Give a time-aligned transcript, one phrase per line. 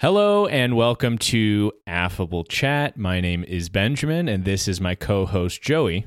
[0.00, 2.96] Hello and welcome to Affable Chat.
[2.96, 6.06] My name is Benjamin and this is my co host Joey.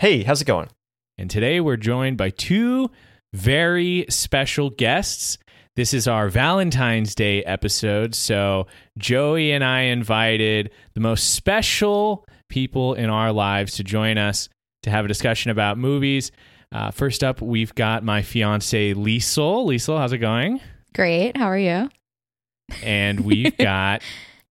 [0.00, 0.66] Hey, how's it going?
[1.18, 2.90] And today we're joined by two
[3.32, 5.38] very special guests.
[5.76, 8.16] This is our Valentine's Day episode.
[8.16, 8.66] So,
[8.98, 14.48] Joey and I invited the most special people in our lives to join us
[14.82, 16.32] to have a discussion about movies.
[16.72, 19.64] Uh, first up, we've got my fiance, Liesel.
[19.64, 20.60] Liesel, how's it going?
[20.92, 21.36] Great.
[21.36, 21.88] How are you?
[22.82, 24.02] And we've got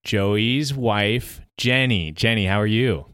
[0.03, 2.11] Joey's wife, Jenny.
[2.11, 3.05] Jenny, how are you?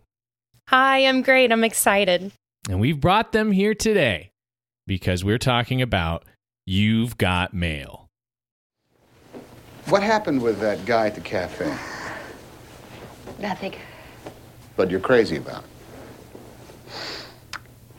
[0.68, 1.52] Hi, I'm great.
[1.52, 2.32] I'm excited.
[2.70, 4.32] And we've brought them here today
[4.88, 6.24] because we're talking about
[6.66, 8.10] You've Got Mail.
[9.90, 11.76] What happened with that guy at the cafe?
[13.40, 13.76] Nothing.
[14.78, 15.66] But you're crazy about.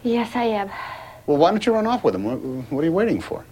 [0.02, 0.70] Yes, I am.
[1.26, 2.24] Well, why don't you run off with him?
[2.24, 2.36] What,
[2.72, 3.44] what are you waiting for?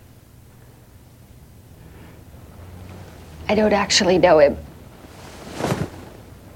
[3.52, 4.56] I don't actually know him.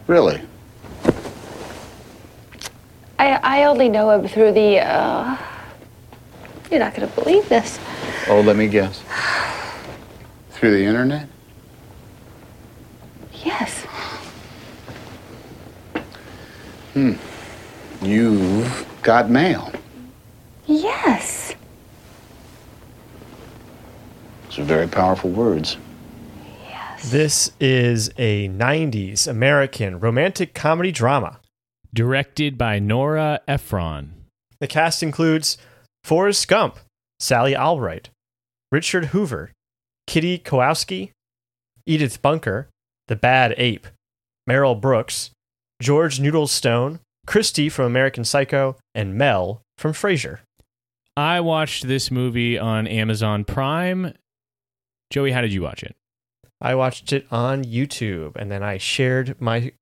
[0.06, 0.40] Really?
[3.18, 5.36] I, I only know him through the, uh...
[6.70, 7.78] You're not gonna believe this.
[8.28, 9.02] Oh, let me guess.
[10.52, 11.28] Through the internet?
[13.44, 13.82] Yes.
[16.94, 17.12] Hmm.
[18.00, 19.70] You've got mail.
[20.64, 21.54] Yes.
[24.46, 25.76] Those are very powerful words.
[27.04, 31.40] This is a 90s American romantic comedy drama.
[31.94, 34.12] Directed by Nora Ephron.
[34.60, 35.58] The cast includes
[36.04, 36.78] Forrest Gump,
[37.20, 38.08] Sally Albright,
[38.72, 39.52] Richard Hoover,
[40.06, 41.12] Kitty Kowalski,
[41.84, 42.68] Edith Bunker,
[43.08, 43.86] The Bad Ape,
[44.48, 45.30] Meryl Brooks,
[45.80, 50.40] George Noodle Stone, Christy from American Psycho, and Mel from Frasier.
[51.16, 54.14] I watched this movie on Amazon Prime.
[55.10, 55.94] Joey, how did you watch it?
[56.60, 59.72] I watched it on YouTube and then I shared my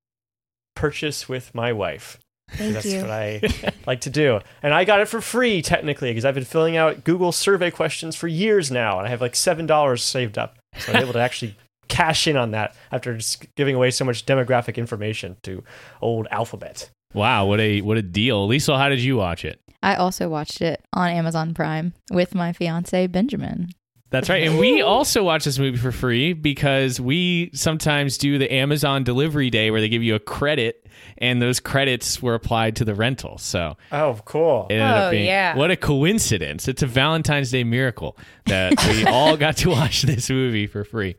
[0.75, 2.19] purchase with my wife.
[2.51, 3.01] Thank That's you.
[3.01, 3.41] what I
[3.87, 4.41] like to do.
[4.63, 8.17] And I got it for free, technically, because I've been filling out Google survey questions
[8.17, 8.99] for years now.
[8.99, 10.59] And I have like $7 saved up.
[10.79, 11.57] So I'm able to actually
[11.89, 15.63] cash in on that after just giving away so much demographic information to
[16.01, 16.91] old Alphabet.
[17.13, 18.49] Wow, what a what a deal.
[18.49, 19.61] Liesel, how did you watch it?
[19.83, 23.69] I also watched it on Amazon Prime with my fiance Benjamin.
[24.15, 24.45] That's right.
[24.47, 29.51] And we also watch this movie for free because we sometimes do the Amazon delivery
[29.51, 30.87] day where they give you a credit
[31.19, 33.39] and those credits were applied to the rental.
[33.39, 34.69] So Oh, cool.
[34.71, 35.57] it ended up Oh, being yeah.
[35.57, 36.69] what a coincidence.
[36.69, 38.17] It's a Valentine's Day miracle
[38.47, 41.17] that we all got to watch this movie for free.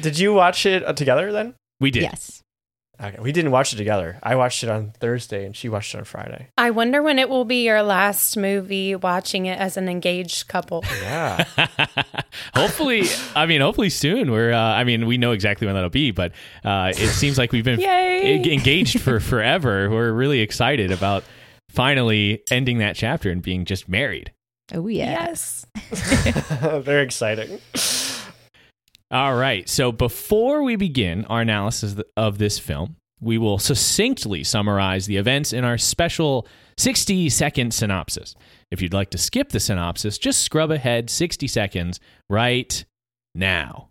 [0.00, 1.54] Did you watch it uh, together then?
[1.80, 2.02] We did.
[2.02, 2.41] Yes.
[3.00, 4.18] Okay, we didn't watch it together.
[4.22, 6.48] I watched it on Thursday and she watched it on Friday.
[6.58, 10.84] I wonder when it will be your last movie watching it as an engaged couple.
[11.02, 11.44] Yeah.
[12.54, 13.04] hopefully,
[13.34, 14.30] I mean, hopefully soon.
[14.30, 16.32] We're, uh, I mean, we know exactly when that'll be, but
[16.64, 18.36] uh, it seems like we've been Yay.
[18.52, 19.90] engaged for forever.
[19.90, 21.24] We're really excited about
[21.70, 24.32] finally ending that chapter and being just married.
[24.72, 25.26] Oh yeah.
[25.28, 25.66] Yes.
[26.84, 27.58] Very exciting.
[29.12, 29.68] All right.
[29.68, 35.52] So before we begin our analysis of this film, we will succinctly summarize the events
[35.52, 38.34] in our special 60 second synopsis.
[38.70, 42.84] If you'd like to skip the synopsis, just scrub ahead 60 seconds right
[43.34, 43.90] now.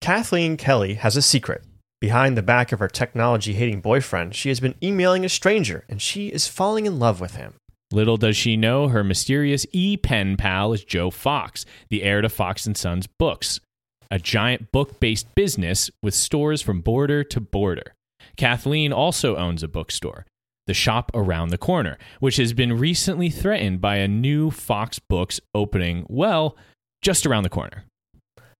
[0.00, 1.62] Kathleen Kelly has a secret.
[2.00, 6.00] Behind the back of her technology hating boyfriend, she has been emailing a stranger and
[6.00, 7.52] she is falling in love with him.
[7.92, 12.66] Little does she know her mysterious e-pen pal is Joe Fox, the heir to Fox
[12.66, 13.60] and Sons Books,
[14.10, 17.94] a giant book-based business with stores from border to border.
[18.36, 20.26] Kathleen also owns a bookstore,
[20.66, 25.40] the shop around the corner, which has been recently threatened by a new Fox Books
[25.54, 26.56] opening, well,
[27.02, 27.84] just around the corner.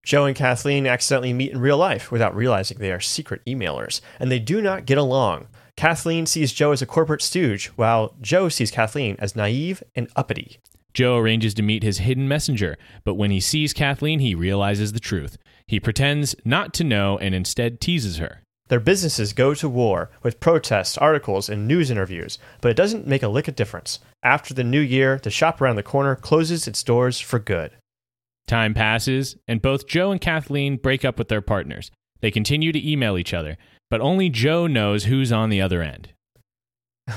[0.04, 4.30] Joe and Kathleen accidentally meet in real life without realizing they are secret emailers, and
[4.30, 5.48] they do not get along.
[5.76, 10.58] Kathleen sees Joe as a corporate stooge, while Joe sees Kathleen as naive and uppity.
[10.94, 15.00] Joe arranges to meet his hidden messenger, but when he sees Kathleen, he realizes the
[15.00, 15.36] truth.
[15.66, 18.42] He pretends not to know and instead teases her.
[18.68, 23.22] Their businesses go to war with protests, articles, and news interviews, but it doesn't make
[23.22, 23.98] a lick of difference.
[24.22, 27.72] After the new year, the shop around the corner closes its doors for good.
[28.46, 31.90] Time passes, and both Joe and Kathleen break up with their partners.
[32.20, 33.56] They continue to email each other,
[33.90, 36.10] but only Joe knows who's on the other end.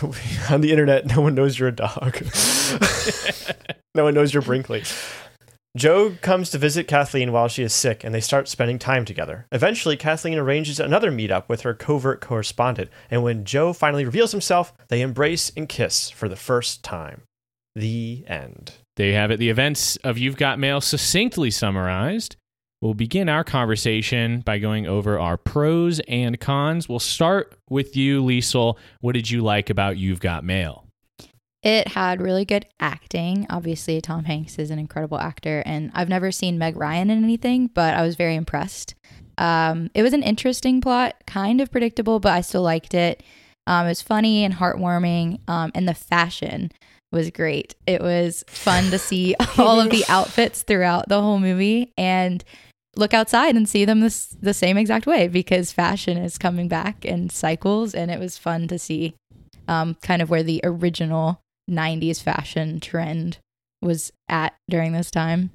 [0.50, 2.22] On the internet, no one knows you're a dog.
[3.95, 4.84] no one knows you're Brinkley.
[5.75, 9.48] Joe comes to visit Kathleen while she is sick, and they start spending time together.
[9.51, 14.72] Eventually, Kathleen arranges another meetup with her covert correspondent, and when Joe finally reveals himself,
[14.90, 17.24] they embrace and kiss for the first time.
[17.75, 18.74] The end.
[18.98, 19.38] There you have it.
[19.38, 22.36] The events of You've Got Mail succinctly summarized.
[22.83, 26.89] We'll begin our conversation by going over our pros and cons.
[26.89, 28.75] We'll start with you, Liesel.
[29.00, 30.85] What did you like about You've Got Mail?
[31.62, 33.47] It had really good acting.
[33.50, 37.68] Obviously, Tom Hanks is an incredible actor, and I've never seen Meg Ryan in anything,
[37.68, 38.95] but I was very impressed.
[39.38, 43.24] Um, it was an interesting plot, kind of predictable, but I still liked it.
[43.65, 46.69] Um, it was funny and heartwarming, um, and the fashion
[47.13, 47.75] was great.
[47.88, 52.44] It was fun to see all of the outfits throughout the whole movie and
[52.95, 57.06] look outside and see them this, the same exact way because fashion is coming back
[57.06, 59.16] in cycles, and it was fun to see
[59.68, 63.38] um, kind of where the original 90s fashion trend
[63.81, 65.51] was at during this time.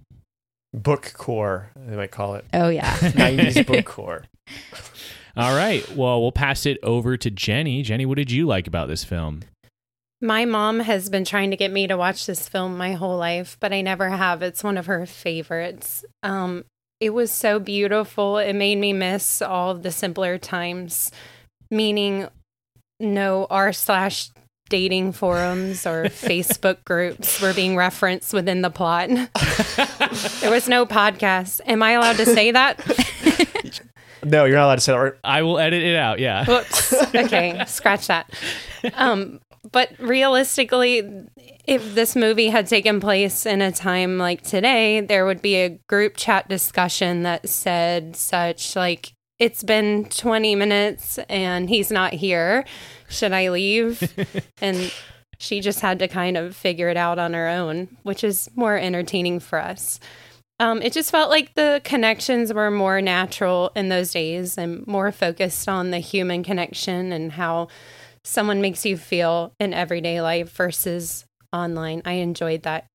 [0.74, 2.44] Book core, they might call it.
[2.52, 2.96] Oh, yeah.
[2.98, 4.24] 90s book core.
[5.36, 5.88] All right.
[5.96, 7.82] Well, we'll pass it over to Jenny.
[7.82, 9.42] Jenny, what did you like about this film?
[10.20, 13.56] My mom has been trying to get me to watch this film my whole life,
[13.60, 14.42] but I never have.
[14.42, 16.04] It's one of her favorites.
[16.24, 16.64] Um,
[17.00, 18.38] it was so beautiful.
[18.38, 21.10] It made me miss all of the simpler times,
[21.70, 22.28] meaning
[23.00, 24.30] no r slash
[24.68, 29.08] dating forums or Facebook groups were being referenced within the plot.
[30.40, 31.60] there was no podcast.
[31.66, 32.80] Am I allowed to say that?
[34.24, 35.14] No, you're not allowed to say that.
[35.22, 36.18] I will edit it out.
[36.18, 36.44] Yeah.
[36.44, 36.92] Whoops.
[37.14, 38.28] Okay, scratch that.
[38.94, 39.40] Um,
[39.70, 41.02] but realistically,
[41.68, 45.78] if this movie had taken place in a time like today, there would be a
[45.86, 52.64] group chat discussion that said such like, it's been 20 minutes and he's not here.
[53.10, 54.02] Should I leave?
[54.62, 54.90] and
[55.38, 58.78] she just had to kind of figure it out on her own, which is more
[58.78, 60.00] entertaining for us.
[60.58, 65.12] Um, it just felt like the connections were more natural in those days and more
[65.12, 67.68] focused on the human connection and how
[68.24, 72.02] someone makes you feel in everyday life versus online.
[72.04, 72.86] I enjoyed that.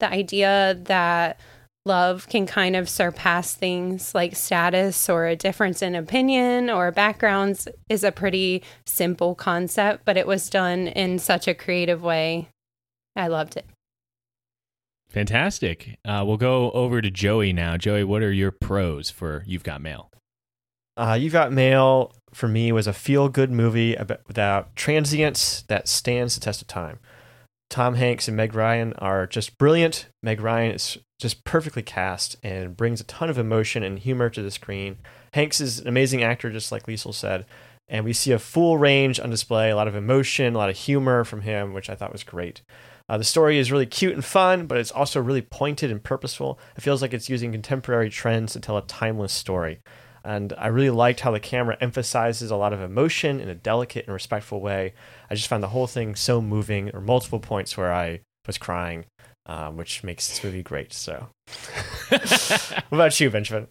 [0.00, 1.40] The idea that
[1.86, 7.68] love can kind of surpass things like status or a difference in opinion or backgrounds
[7.88, 12.48] is a pretty simple concept, but it was done in such a creative way.
[13.16, 13.66] I loved it.
[15.10, 15.98] Fantastic.
[16.04, 17.76] Uh, we'll go over to Joey now.
[17.76, 20.10] Joey, what are your pros for You've Got Mail?
[20.96, 25.88] Uh, you Got Mail for me was a feel good movie about, without transience that
[25.88, 27.00] stands the test of time.
[27.70, 30.08] Tom Hanks and Meg Ryan are just brilliant.
[30.24, 34.42] Meg Ryan is just perfectly cast and brings a ton of emotion and humor to
[34.42, 34.98] the screen.
[35.34, 37.46] Hanks is an amazing actor, just like Liesel said.
[37.88, 40.76] And we see a full range on display, a lot of emotion, a lot of
[40.76, 42.62] humor from him, which I thought was great.
[43.08, 46.58] Uh, the story is really cute and fun, but it's also really pointed and purposeful.
[46.76, 49.80] It feels like it's using contemporary trends to tell a timeless story.
[50.24, 54.04] And I really liked how the camera emphasizes a lot of emotion in a delicate
[54.06, 54.94] and respectful way.
[55.30, 56.84] I just found the whole thing so moving.
[56.86, 59.06] There were multiple points where I was crying,
[59.46, 60.92] um, which makes this movie great.
[60.92, 61.28] So,
[62.08, 63.68] what about you, Benjamin?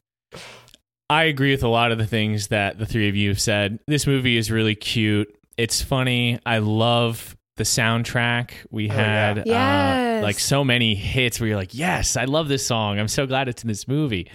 [1.10, 3.80] I agree with a lot of the things that the three of you have said.
[3.88, 5.34] This movie is really cute.
[5.58, 6.40] It's funny.
[6.46, 8.52] I love the soundtrack.
[8.72, 10.20] We Oh, had yeah.
[10.20, 13.00] uh, like so many hits where you're like, yes, I love this song.
[13.00, 14.30] I'm so glad it's in this movie.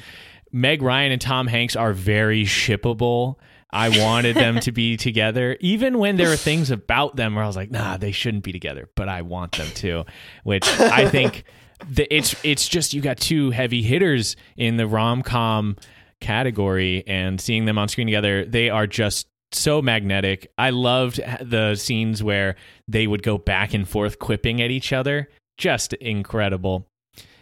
[0.55, 3.35] Meg Ryan and Tom Hanks are very shippable.
[3.73, 7.49] I wanted them to be together, even when there were things about them where I
[7.49, 10.05] was like, nah, they shouldn't be together, but I want them to,
[10.45, 11.43] which I think
[11.91, 15.77] the, it's it's just you got two heavy hitters in the rom com
[16.21, 20.47] category, and seeing them on screen together, they are just so magnetic.
[20.57, 22.55] I loved the scenes where
[22.87, 25.29] they would go back and forth quipping at each other.
[25.59, 26.87] Just incredible.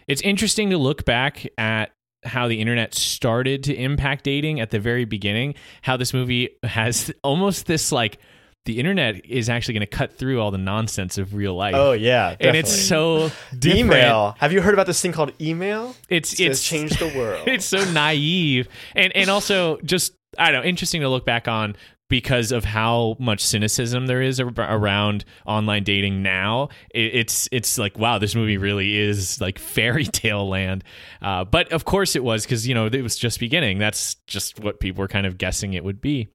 [0.07, 1.91] It's interesting to look back at
[2.25, 7.11] how the internet started to impact dating at the very beginning, how this movie has
[7.23, 8.19] almost this like
[8.65, 11.75] the internet is actually going to cut through all the nonsense of real life.
[11.75, 13.87] Oh yeah, and it's so different.
[13.87, 14.35] email.
[14.39, 15.95] Have you heard about this thing called email?
[16.07, 17.43] It's It's it's changed the world.
[17.47, 21.75] it's so naive and and also just I don't know interesting to look back on
[22.13, 26.69] because of how much cynicism there is around online dating now.
[26.93, 30.83] It's it's like wow, this movie really is like fairy tale land.
[31.23, 33.79] Uh, but of course it was because you know it was just beginning.
[33.79, 36.29] That's just what people were kind of guessing it would be.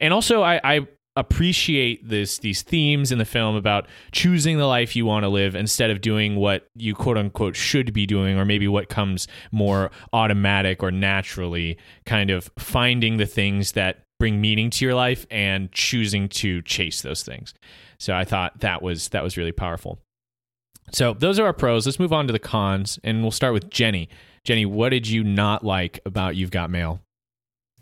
[0.00, 0.60] And also I.
[0.64, 5.28] I appreciate this these themes in the film about choosing the life you want to
[5.28, 9.28] live instead of doing what you quote unquote should be doing or maybe what comes
[9.52, 15.26] more automatic or naturally kind of finding the things that bring meaning to your life
[15.30, 17.52] and choosing to chase those things.
[17.98, 19.98] So i thought that was that was really powerful.
[20.92, 21.84] So those are our pros.
[21.84, 24.08] Let's move on to the cons and we'll start with jenny.
[24.42, 27.02] Jenny what did you not like about you've got mail?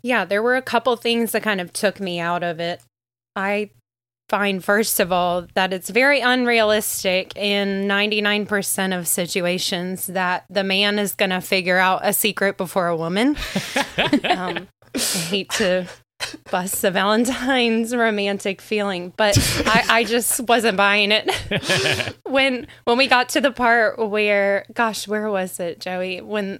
[0.01, 2.81] Yeah, there were a couple things that kind of took me out of it.
[3.37, 3.69] I
[4.27, 10.99] find, first of all, that it's very unrealistic in 99% of situations that the man
[10.99, 13.37] is going to figure out a secret before a woman.
[14.25, 15.87] um, I hate to
[16.51, 22.15] bust the Valentine's romantic feeling, but I, I just wasn't buying it.
[22.27, 26.21] when when we got to the part where, gosh, where was it, Joey?
[26.21, 26.59] When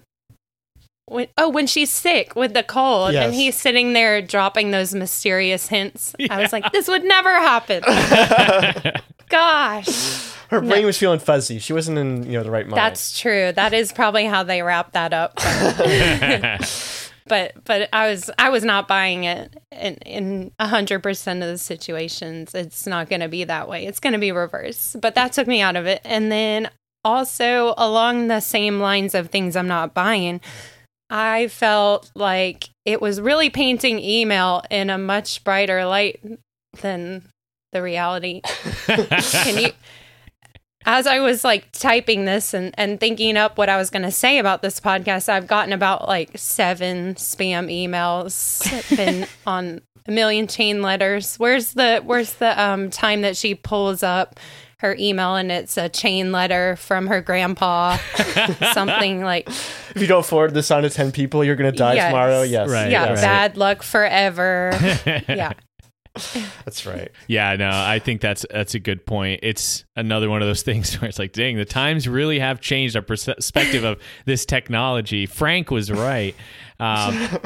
[1.06, 3.26] when oh when she's sick with the cold Yes.
[3.26, 7.82] and he's sitting there dropping those mysterious hints i was like this would never happen
[9.28, 11.58] gosh Her brain was feeling fuzzy.
[11.58, 12.78] She wasn't in you know the right mind.
[12.78, 15.38] that's true that is probably how they wrap that up
[17.26, 22.54] but but i was i was not buying it in in 100% of the situations.
[22.54, 23.86] It's not going to be that way.
[23.86, 26.00] It's going to be reverse but that took me out of it.
[26.04, 26.70] And then
[27.04, 30.40] also along the same lines of things i'm not buying
[31.10, 36.18] i felt like it was really painting email in a much brighter light
[36.80, 37.22] than
[37.74, 38.40] the reality.
[38.86, 39.70] Can you
[40.86, 44.10] as I was like typing this and, and thinking up what I was going to
[44.10, 50.46] say about this podcast, I've gotten about like seven spam emails, been on a million
[50.46, 51.36] chain letters.
[51.36, 54.38] Where's the where's the um time that she pulls up
[54.78, 57.96] her email and it's a chain letter from her grandpa,
[58.74, 62.10] something like if you don't forward this on to ten people, you're gonna die Yes.
[62.10, 62.42] tomorrow.
[62.42, 63.14] Yes, Right, yeah, right.
[63.16, 64.72] bad luck forever.
[65.06, 65.52] yeah.
[66.64, 67.10] that's right.
[67.26, 69.40] Yeah, no, I think that's that's a good point.
[69.42, 72.96] It's another one of those things where it's like, dang, the times really have changed
[72.96, 75.26] our perspective of this technology.
[75.26, 76.34] Frank was right.
[76.78, 77.40] Um,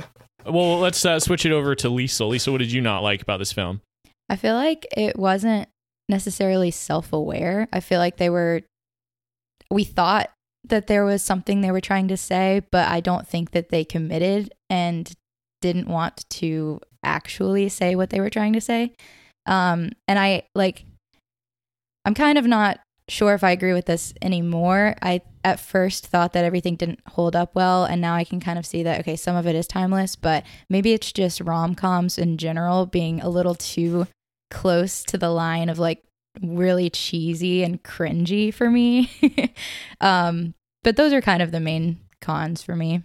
[0.47, 2.31] well, let's uh, switch it over to Liesel.
[2.31, 3.81] Liesel, what did you not like about this film?
[4.29, 5.69] I feel like it wasn't
[6.09, 7.69] necessarily self aware.
[7.73, 8.63] I feel like they were,
[9.71, 10.31] we thought
[10.65, 13.85] that there was something they were trying to say, but I don't think that they
[13.85, 15.11] committed and
[15.61, 18.93] didn't want to actually say what they were trying to say.
[19.47, 20.85] Um, and I like,
[22.05, 24.95] I'm kind of not sure if I agree with this anymore.
[25.03, 28.59] I at first thought that everything didn't hold up well, and now I can kind
[28.59, 32.19] of see that okay, some of it is timeless, but maybe it's just rom coms
[32.19, 34.07] in general being a little too
[34.51, 36.03] close to the line of like
[36.43, 39.11] really cheesy and cringy for me.
[40.01, 43.03] um, but those are kind of the main cons for me.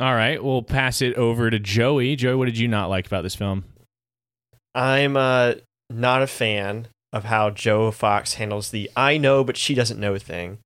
[0.00, 2.16] All right, we'll pass it over to Joey.
[2.16, 3.64] Joey, what did you not like about this film?
[4.74, 5.54] I'm uh,
[5.88, 10.18] not a fan of how Joe Fox handles the "I know, but she doesn't know"
[10.18, 10.58] thing.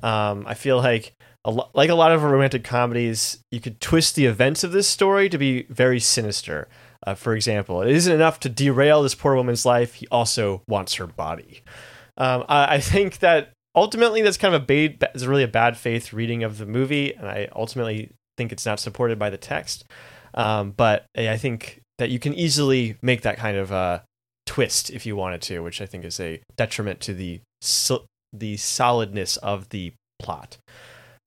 [0.00, 1.12] Um, I feel like
[1.44, 4.86] a lo- like a lot of romantic comedies, you could twist the events of this
[4.86, 6.68] story to be very sinister.
[7.04, 10.94] Uh, for example, it isn't enough to derail this poor woman's life; he also wants
[10.94, 11.62] her body.
[12.16, 15.76] Um, I, I think that ultimately that's kind of a bad, is really a bad
[15.76, 19.84] faith reading of the movie, and I ultimately think it's not supported by the text.
[20.32, 24.00] Um, but I think that you can easily make that kind of uh,
[24.46, 27.40] twist if you wanted to, which I think is a detriment to the
[28.32, 30.58] the solidness of the plot.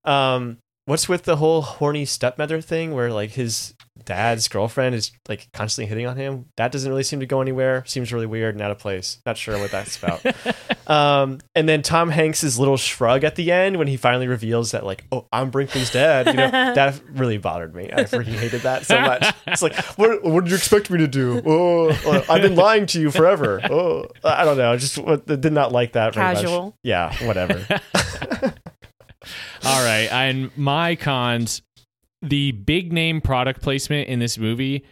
[0.06, 3.74] Um, what's with the whole horny stepmother thing, where like his
[4.06, 6.46] dad's girlfriend is like constantly hitting on him?
[6.58, 7.84] That doesn't really seem to go anywhere.
[7.86, 9.20] Seems really weird and out of place.
[9.26, 10.24] Not sure what that's about.
[10.92, 14.86] um, and then Tom Hanks's little shrug at the end when he finally reveals that
[14.86, 16.28] like, oh, I'm Brinkley's dad.
[16.28, 17.90] You know, that really bothered me.
[17.94, 19.34] I freaking hated that so much.
[19.48, 21.42] It's like, what, what did you expect me to do?
[21.46, 21.92] Oh,
[22.30, 23.62] I've been lying to you forever.
[23.70, 24.74] Oh, I don't know.
[24.74, 26.14] I just what- did not like that.
[26.14, 26.44] very much.
[26.44, 26.76] Casual.
[26.84, 27.66] Yeah, whatever.
[29.64, 31.62] All right, and my cons,
[32.22, 34.84] the big name product placement in this movie,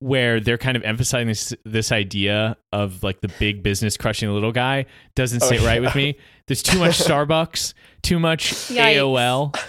[0.00, 4.34] where they're kind of emphasizing this this idea of like the big business crushing the
[4.34, 5.86] little guy, doesn't sit Oh, right yeah.
[5.88, 6.16] with me.
[6.46, 8.96] There's too much Starbucks, too much Yikes.
[8.96, 9.60] AOL.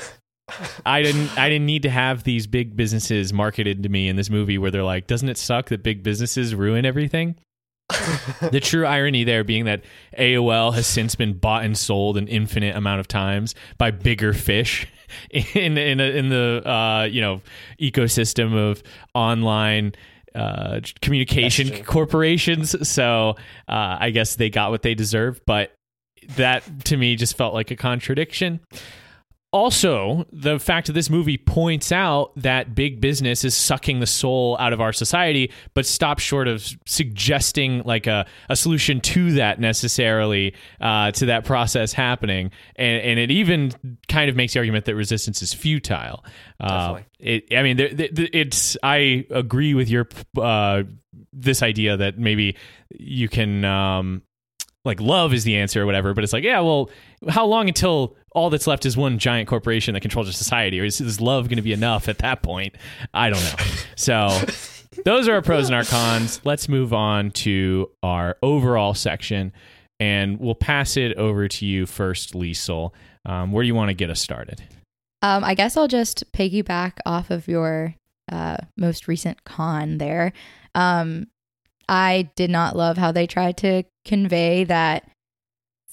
[0.86, 4.30] I didn't I didn't need to have these big businesses marketed to me in this
[4.30, 7.36] movie where they're like, doesn't it suck that big businesses ruin everything?
[8.52, 9.84] the true irony there being that
[10.18, 14.86] AOL has since been bought and sold an infinite amount of times by bigger fish
[15.32, 17.42] in in in the uh, you know
[17.82, 18.84] ecosystem of
[19.16, 19.94] online
[20.36, 22.88] uh, communication corporations.
[22.88, 23.36] So
[23.68, 25.74] uh, I guess they got what they deserve, but
[26.36, 28.60] that to me just felt like a contradiction.
[29.52, 34.56] Also, the fact that this movie points out that big business is sucking the soul
[34.60, 39.60] out of our society, but stops short of suggesting like a, a solution to that
[39.60, 42.52] necessarily, uh, to that process happening.
[42.76, 43.72] And, and it even
[44.20, 46.24] kind of makes the argument that resistance is futile.
[46.60, 50.08] Uh, it, I mean, there, there, it's, I agree with your,
[50.38, 50.84] uh,
[51.32, 52.58] this idea that maybe
[52.92, 54.22] you can, um,
[54.86, 56.90] like love is the answer or whatever but it's like yeah well
[57.28, 60.86] how long until all that's left is one giant corporation that controls a society or
[60.86, 62.74] is, is love going to be enough at that point
[63.14, 63.66] i don't know
[63.98, 64.30] so
[65.06, 66.42] those are our pros and our cons.
[66.44, 69.54] Let's move on to our overall section,
[70.00, 72.92] and we'll pass it over to you first, Liesel.
[73.26, 74.62] Um, where do you want to get us started?
[75.22, 77.96] Um, I guess I'll just piggyback off of your
[78.32, 80.34] uh, most recent con there.
[80.76, 81.28] Um,
[81.90, 85.10] I did not love how they tried to convey that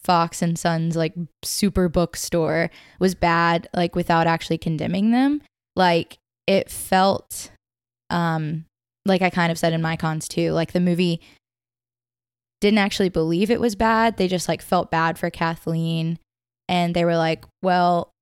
[0.04, 5.42] Fox and Sons like super bookstore was bad, like without actually condemning them.
[5.75, 7.50] Like it felt,
[8.11, 8.66] um,
[9.04, 10.52] like I kind of said in my cons too.
[10.52, 11.21] Like the movie
[12.61, 14.16] didn't actually believe it was bad.
[14.16, 16.18] They just like felt bad for Kathleen,
[16.68, 18.12] and they were like, well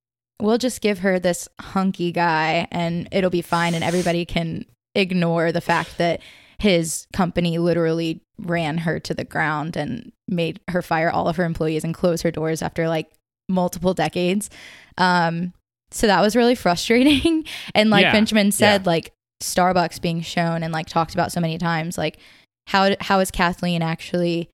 [0.40, 5.52] we'll just give her this hunky guy and it'll be fine and everybody can ignore
[5.52, 6.20] the fact that
[6.58, 11.44] his company literally ran her to the ground and made her fire all of her
[11.44, 13.10] employees and close her doors after like
[13.48, 14.50] multiple decades.
[14.98, 15.52] Um,
[15.90, 17.44] so that was really frustrating.
[17.74, 18.90] and like Yeah, Benjamin said, yeah.
[18.90, 22.18] like Starbucks being shown and like talked about so many times, like
[22.66, 24.48] how how is Kathleen actually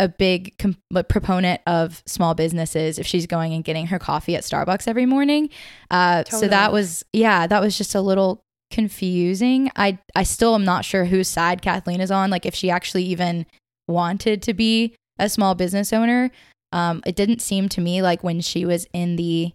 [0.00, 0.76] a big com-
[1.08, 5.50] proponent of small businesses if she's going and getting her coffee at Starbucks every morning.
[5.90, 9.70] Uh, So that was yeah, that was just a little confusing.
[9.76, 12.30] I I still am not sure whose side Kathleen is on.
[12.30, 13.46] Like if she actually even
[13.88, 16.30] wanted to be a small business owner.
[16.72, 19.52] Um, it didn't seem to me like when she was in the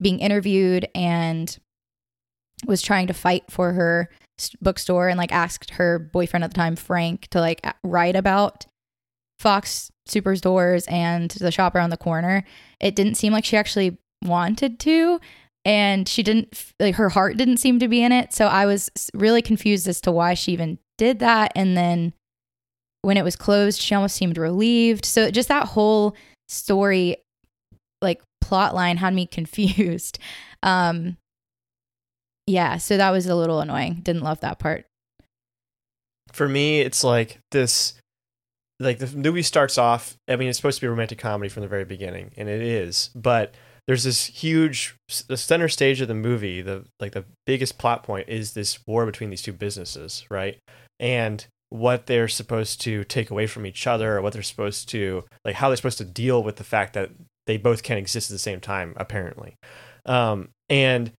[0.00, 1.56] being interviewed and
[2.66, 4.10] was trying to fight for her
[4.60, 8.66] bookstore and like asked her boyfriend at the time Frank to like write about
[9.42, 12.44] Fox Superstores and the shop around the corner.
[12.80, 15.20] It didn't seem like she actually wanted to
[15.64, 18.32] and she didn't like her heart didn't seem to be in it.
[18.32, 22.12] So I was really confused as to why she even did that and then
[23.02, 25.04] when it was closed she almost seemed relieved.
[25.04, 26.14] So just that whole
[26.48, 27.16] story
[28.00, 30.20] like plot line had me confused.
[30.62, 31.16] Um
[32.46, 34.00] yeah, so that was a little annoying.
[34.02, 34.86] Didn't love that part.
[36.32, 37.94] for me it's like this
[38.82, 41.62] like the movie starts off i mean it's supposed to be a romantic comedy from
[41.62, 43.54] the very beginning and it is but
[43.86, 44.94] there's this huge
[45.28, 49.06] the center stage of the movie the like the biggest plot point is this war
[49.06, 50.58] between these two businesses right?
[51.00, 55.24] And what they're supposed to take away from each other or what they're supposed to
[55.44, 57.10] like how they're supposed to deal with the fact that
[57.46, 59.56] they both can't exist at the same time apparently.
[60.06, 61.12] Um, and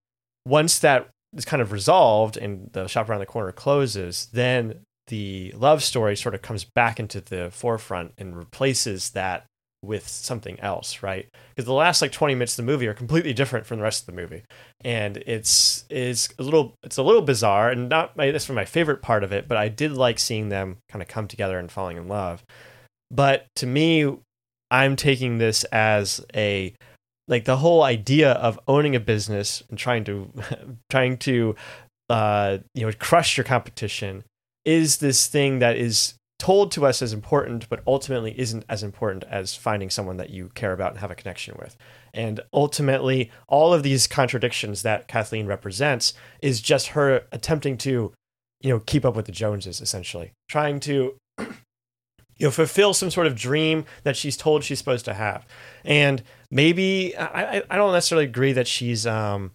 [0.46, 5.54] once that is kind of resolved and the shop around the corner closes then the
[5.58, 9.46] love story sort of comes back into the forefront and replaces that
[9.84, 11.28] with something else, right?
[11.50, 14.04] Because the last like 20 minutes of the movie are completely different from the rest
[14.04, 14.44] of the movie.
[14.84, 19.02] And it's is a little it's a little bizarre and not my that's my favorite
[19.02, 21.98] part of it, but I did like seeing them kind of come together and falling
[21.98, 22.44] in love.
[23.12, 24.18] But to me,
[24.72, 26.74] I'm taking this as a
[27.28, 30.32] like the whole idea of owning a business and trying to
[30.90, 31.56] trying to
[32.10, 34.24] uh you know crush your competition
[34.66, 39.24] is this thing that is told to us as important, but ultimately isn't as important
[39.30, 41.78] as finding someone that you care about and have a connection with.
[42.14, 48.14] And ultimately, all of these contradictions that Kathleen represents is just her attempting to,
[48.62, 51.48] you know, keep up with the Joneses, essentially, trying to, you
[52.42, 55.46] know, fulfill some sort of dream that she's told she's supposed to have.
[55.86, 59.52] And maybe I, I- don't necessarily agree that she's um,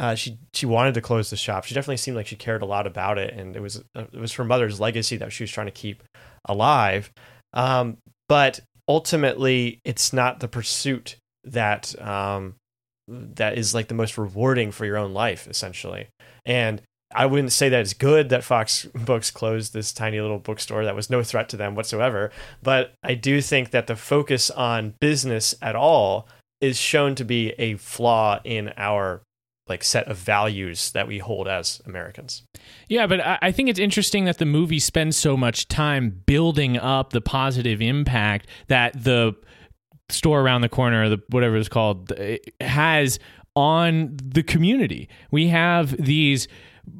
[0.00, 1.64] uh, she she wanted to close the shop.
[1.64, 4.18] She definitely seemed like she cared a lot about it, and it was uh, it
[4.18, 6.02] was her mother's legacy that she was trying to keep
[6.46, 7.12] alive.
[7.52, 12.54] Um, but ultimately, it's not the pursuit that um,
[13.08, 16.08] that is like the most rewarding for your own life, essentially.
[16.46, 16.80] And
[17.14, 20.96] I wouldn't say that it's good that Fox Books closed this tiny little bookstore that
[20.96, 22.30] was no threat to them whatsoever.
[22.62, 26.26] But I do think that the focus on business at all
[26.62, 29.20] is shown to be a flaw in our
[29.70, 32.42] like set of values that we hold as Americans.
[32.88, 37.10] Yeah, but I think it's interesting that the movie spends so much time building up
[37.10, 39.34] the positive impact that the
[40.10, 42.12] store around the corner, the whatever it's called,
[42.60, 43.18] has
[43.56, 45.08] on the community.
[45.30, 46.48] We have these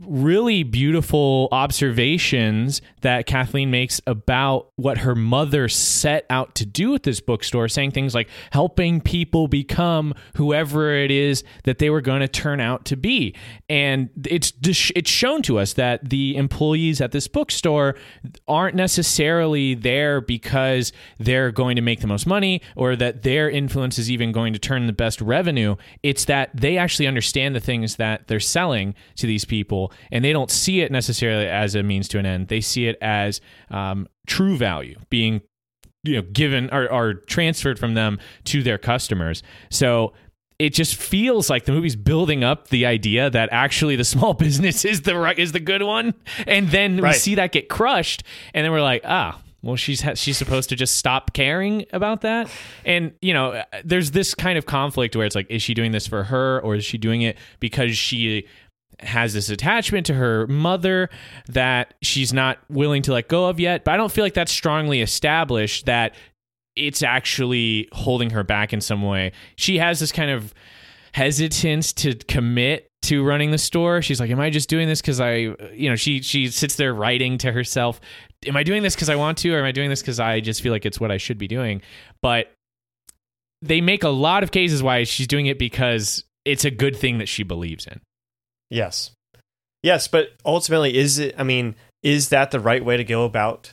[0.07, 7.05] really beautiful observations that Kathleen makes about what her mother set out to do with
[7.05, 12.21] this bookstore, saying things like helping people become whoever it is that they were going
[12.21, 13.35] to turn out to be.
[13.69, 17.97] And it's it's shown to us that the employees at this bookstore
[18.49, 23.99] aren't necessarily there because they're going to make the most money or that their influence
[23.99, 25.77] is even going to turn the best revenue.
[26.03, 29.80] It's that they actually understand the things that they're selling to these people
[30.13, 32.49] and they don't see it necessarily as a means to an end.
[32.49, 33.41] They see it as
[33.71, 35.41] um, true value being
[36.03, 39.43] you know given or, or transferred from them to their customers.
[39.71, 40.13] So
[40.59, 44.85] it just feels like the movie's building up the idea that actually the small business
[44.85, 46.15] is the right is the good one,
[46.47, 48.23] and then we see that get crushed,
[48.55, 52.23] and then we're like, ah, well, she's ha- she's supposed to just stop caring about
[52.23, 52.51] that,
[52.85, 56.07] and you know, there's this kind of conflict where it's like, is she doing this
[56.07, 58.47] for her, or is she doing it because she
[59.03, 61.11] has this attachment to her mother
[61.49, 63.85] that she's not willing to let go of yet?
[63.85, 66.15] But I don't feel like that's strongly established that
[66.77, 69.33] it's actually holding her back in some way.
[69.57, 70.55] She has this kind of
[71.13, 74.03] hesitance to commit to running the store.
[74.03, 76.95] She's like, "Am I just doing this because I, you know?" She she sits there
[76.95, 78.01] writing to herself,
[78.47, 80.41] "Am I doing this because I want to, or am I doing this because I
[80.41, 81.83] just feel like it's what I should be doing?"
[82.23, 82.53] But
[83.63, 87.19] they make a lot of cases why she's doing it because it's a good thing
[87.19, 88.01] that she believes in.
[88.71, 89.11] Yes.
[89.83, 91.35] Yes, but ultimately, is it?
[91.39, 93.73] I mean, is that the right way to go about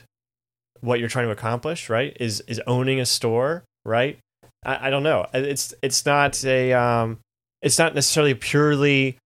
[0.80, 1.88] what you're trying to accomplish?
[1.88, 2.16] Right?
[2.18, 4.18] Is is owning a store right?
[4.64, 5.26] I, I don't know.
[5.34, 7.18] It's it's not a um,
[7.62, 9.18] it's not necessarily purely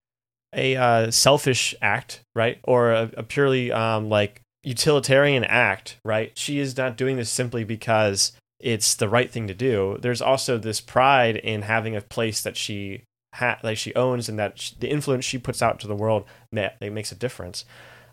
[0.55, 2.59] a uh, selfish act, right?
[2.65, 6.33] Or a, a purely um, like utilitarian act, right?
[6.39, 9.99] She is not doing this simply because it's the right thing to do.
[10.01, 13.03] There's also this pride in having a place that she
[13.35, 16.25] ha- like she owns and that sh the influence she puts out to the world
[16.53, 17.65] that it makes a difference.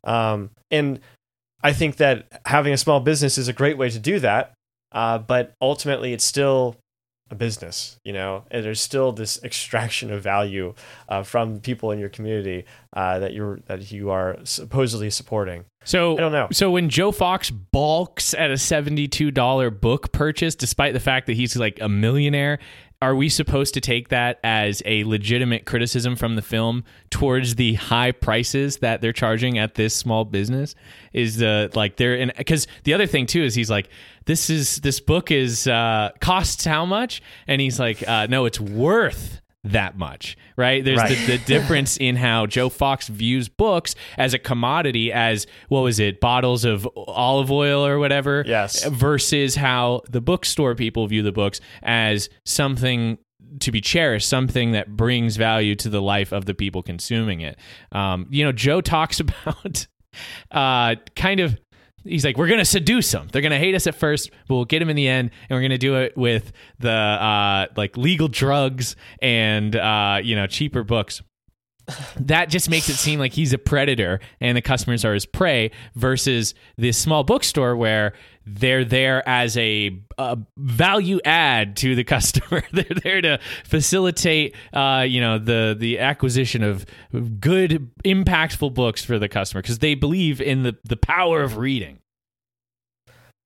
[0.04, 1.00] Um, and
[1.62, 4.54] I think that having a small business is a great way to do that.
[4.92, 6.76] Uh, but ultimately, it's still
[7.32, 10.74] a business, you know, and there's still this extraction of value
[11.10, 15.66] uh, from people in your community uh, that you're that you are supposedly supporting.
[15.84, 16.48] So I don't know.
[16.52, 21.34] So when Joe Fox balks at a seventy-two dollar book purchase, despite the fact that
[21.34, 22.58] he's like a millionaire,
[23.02, 27.76] are we supposed to take that as a legitimate criticism from the film towards the
[27.76, 30.76] high prices that they're charging at this small business?
[31.14, 33.90] Is the like they're in because the other thing too is he's like
[34.26, 38.60] this is this book is uh, costs how much, and he's like uh, no, it's
[38.60, 40.84] worth that much, right?
[40.86, 41.10] There's Right.
[41.10, 46.00] The, the difference in how Joe Fox views books as a commodity, as what was
[46.00, 48.86] it, bottles of olive oil or whatever, Yes.
[48.86, 53.18] versus how the bookstore people view the books as something
[53.60, 57.58] to be cherished, something that brings value to the life of the people consuming it.
[57.92, 59.88] Um, you know, Joe talks about
[60.52, 61.60] uh, kind of
[62.04, 63.28] he's like, we're gonna seduce them.
[63.32, 65.62] They're gonna hate us at first, but we'll get them in the end, and we're
[65.62, 71.22] gonna do it with the uh, like legal drugs and uh, you know cheaper books.
[72.20, 75.72] That just makes it seem like he's a predator and the customers are his prey
[75.96, 78.14] versus this small bookstore where
[78.46, 82.64] they're there as a, a value add to the customer.
[82.74, 86.86] they're there to facilitate, uh, you know, the the acquisition of
[87.40, 92.00] good, impactful books for the customer because they believe in the the power of reading.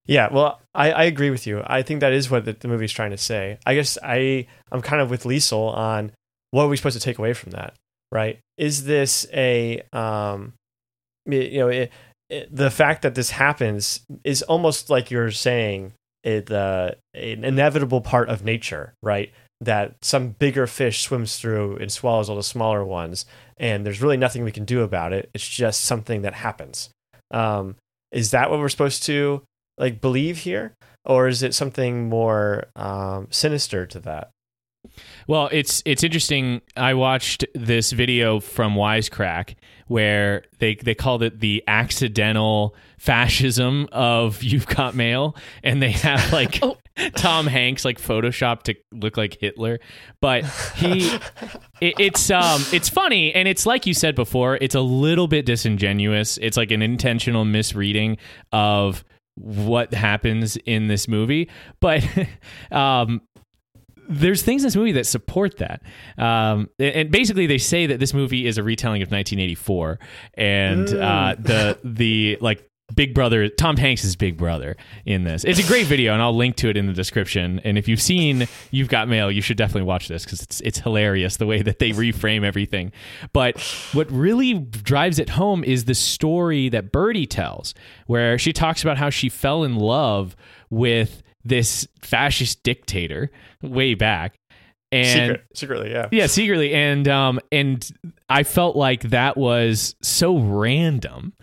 [0.06, 1.63] Yeah, well, I, I agree with you.
[1.65, 3.58] I think that is what the, the movie's trying to say.
[3.65, 6.12] I guess I I'm kind of with Liesel on
[6.51, 7.73] what are we supposed to take away from that,
[8.13, 8.39] right?
[8.58, 10.54] Is this a um,
[11.26, 11.91] you know, it,
[12.30, 18.02] it, the fact that this happens is almost like you're saying it uh, an inevitable
[18.02, 19.32] part of nature, right?
[19.60, 23.26] That some bigger fish swims through and swallows all the smaller ones,
[23.58, 25.30] and there's really nothing we can do about it.
[25.34, 26.89] It's just something that happens.
[27.32, 27.76] Um,
[28.12, 29.41] is that what we're supposed to
[29.78, 30.73] like believe here,
[31.04, 34.30] or is it something more um, sinister to that?
[35.28, 36.62] Well, it's it's interesting.
[36.76, 39.56] I watched this video from Wisecrack
[39.88, 46.32] where they they called it the accidental fascism of You've Got Mail, and they have
[46.34, 46.62] like
[47.15, 49.80] Tom Hanks like Photoshop to look like Hitler,
[50.22, 51.08] but he
[51.82, 53.34] it, it's um it's funny.
[53.34, 56.38] And it's like you said before, it's a little bit disingenuous.
[56.41, 58.17] It's like an intentional misreading
[58.52, 59.04] of
[59.36, 62.04] what happens in this movie, but
[62.72, 63.22] um
[64.10, 65.82] there's things in this movie that support that.
[66.18, 70.00] Um, and- basically, they say that this movie is a retelling of 1984,
[70.36, 75.44] and uh, the the like Big Brother, Tom Hanks is Big Brother in this.
[75.46, 77.60] It's a great video, and I'll link to it in the description.
[77.63, 80.80] And if you've seen You've Got Mail, you should definitely watch this because it's it's
[80.80, 82.92] hilarious the way that they reframe everything.
[83.32, 83.60] But
[83.94, 87.74] what really drives it home is the story that Birdie tells,
[88.08, 90.36] where she talks about how she fell in love
[90.70, 94.36] with this fascist dictator way back.
[94.91, 96.08] And Secret, secretly, yeah.
[96.12, 97.84] yeah, secretly, and um, and
[98.29, 101.34] I felt like that was so random.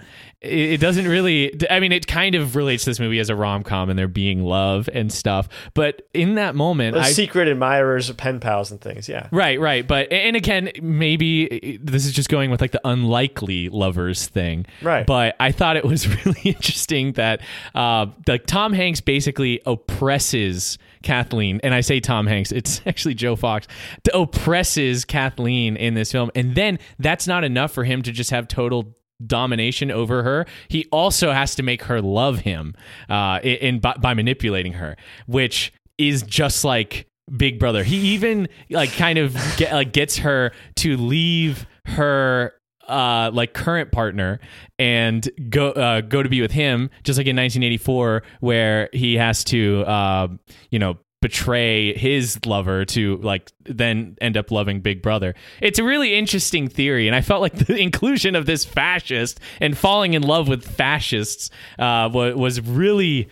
[0.41, 1.55] It, doesn't really.
[1.71, 4.09] I mean, it kind of relates to this movie as a rom com and there
[4.09, 5.51] being love and stuff.
[5.75, 9.07] But in that moment, I secret admirers, pen pals, and things.
[9.07, 9.29] Yeah.
[9.31, 9.87] Right, right.
[9.87, 14.65] But and again, maybe this is just going with like the unlikely lovers thing.
[14.81, 15.07] Right.
[15.07, 17.43] But I thought it was really interesting that
[17.75, 23.37] uh, like Tom Hanks basically oppresses Kathleen, and I say Tom Hanks, it's actually Joe
[23.37, 23.67] Fox,
[24.15, 26.31] oppresses Kathleen in this film.
[26.35, 28.95] And then that's not enough for him to just have total
[29.27, 30.47] domination over her.
[30.69, 32.75] He also has to make her love him
[33.09, 37.07] uh, in, in by, by manipulating her, which is just like
[37.37, 37.85] Big Brother.
[37.85, 42.55] He even like kind of get, like gets her to leave her
[42.89, 44.41] uh, like current partner
[44.79, 49.45] and go uh, go to be with him, just like in 1984, where he has
[49.45, 50.29] to uh,
[50.71, 55.35] you know betray his lover to like then end up loving Big Brother.
[55.61, 59.77] It's a really interesting theory, and I felt like the inclusion of this fascist and
[59.77, 63.29] falling in love with fascists uh, was, was really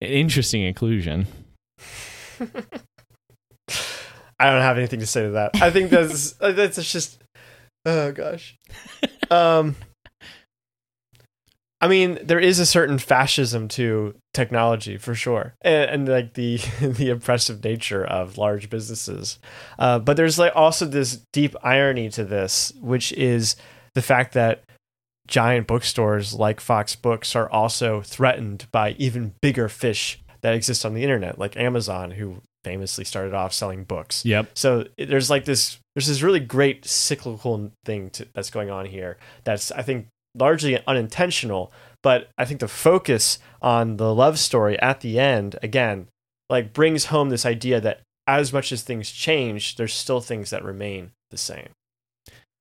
[0.00, 1.26] an interesting inclusion.
[4.40, 5.60] I don't have anything to say to that.
[5.60, 7.22] I think that's that's just
[7.84, 8.56] oh gosh.
[9.30, 9.76] Um
[11.80, 16.56] I mean, there is a certain fascism to technology for sure, and, and like the
[16.80, 19.38] the oppressive nature of large businesses.
[19.78, 23.56] Uh, but there's like also this deep irony to this, which is
[23.94, 24.64] the fact that
[25.28, 30.94] giant bookstores like Fox Books are also threatened by even bigger fish that exist on
[30.94, 34.24] the internet, like Amazon, who famously started off selling books.
[34.24, 34.50] Yep.
[34.54, 39.16] So there's like this there's this really great cyclical thing to, that's going on here.
[39.44, 45.00] That's I think largely unintentional, but I think the focus on the love story at
[45.00, 46.08] the end again
[46.50, 50.64] like brings home this idea that as much as things change, there's still things that
[50.64, 51.68] remain the same.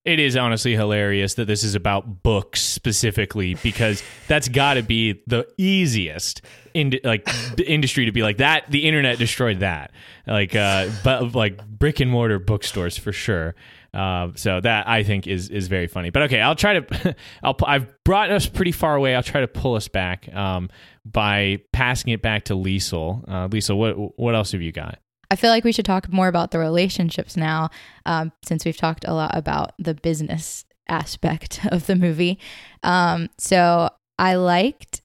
[0.06, 5.22] It is honestly hilarious that this is about books specifically because that's got to be
[5.28, 6.42] the easiest
[6.74, 7.26] in like
[7.58, 8.72] the industry to be like that.
[8.72, 9.92] The internet destroyed that,
[10.26, 13.54] like uh, but like brick and mortar bookstores for sure.
[13.94, 16.10] Uh, so that I think is is very funny.
[16.10, 17.16] But okay, I'll try to.
[17.44, 19.16] I'll I've brought us pretty far away.
[19.16, 20.70] I'll try to pull us back um,
[21.06, 23.24] by passing it back to Liesel.
[23.28, 25.00] Uh, Liesel, what what else have you got?
[25.30, 27.70] I feel like we should talk more about the relationships now,
[28.06, 32.40] um, since we've talked a lot about the business aspect of the movie.
[32.84, 35.02] Um, so I liked,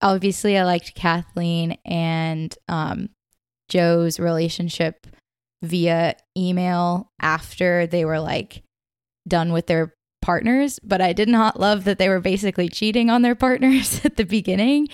[0.00, 3.10] obviously, I liked Kathleen and um,
[3.68, 5.06] Joe's relationship
[5.62, 8.62] via email after they were like
[9.28, 13.22] done with their partners, but I did not love that they were basically cheating on
[13.22, 14.88] their partners at the beginning.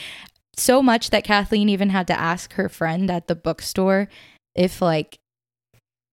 [0.57, 4.09] So much that Kathleen even had to ask her friend at the bookstore
[4.55, 5.19] if like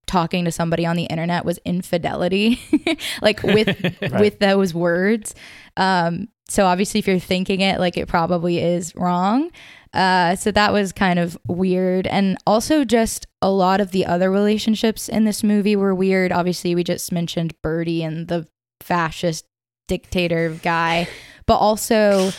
[0.06, 2.60] talking to somebody on the internet was infidelity
[3.22, 3.68] like with
[4.02, 4.20] right.
[4.20, 5.34] with those words.
[5.78, 9.50] Um so obviously if you're thinking it like it probably is wrong
[9.94, 14.32] uh so that was kind of weird and also just a lot of the other
[14.32, 18.48] relationships in this movie were weird obviously we just mentioned Birdie and the
[18.82, 19.46] fascist
[19.88, 21.08] dictator guy
[21.46, 22.32] but also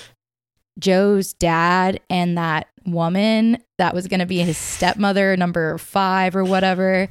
[0.79, 6.45] Joe's dad and that woman that was going to be his stepmother, number five or
[6.45, 7.09] whatever,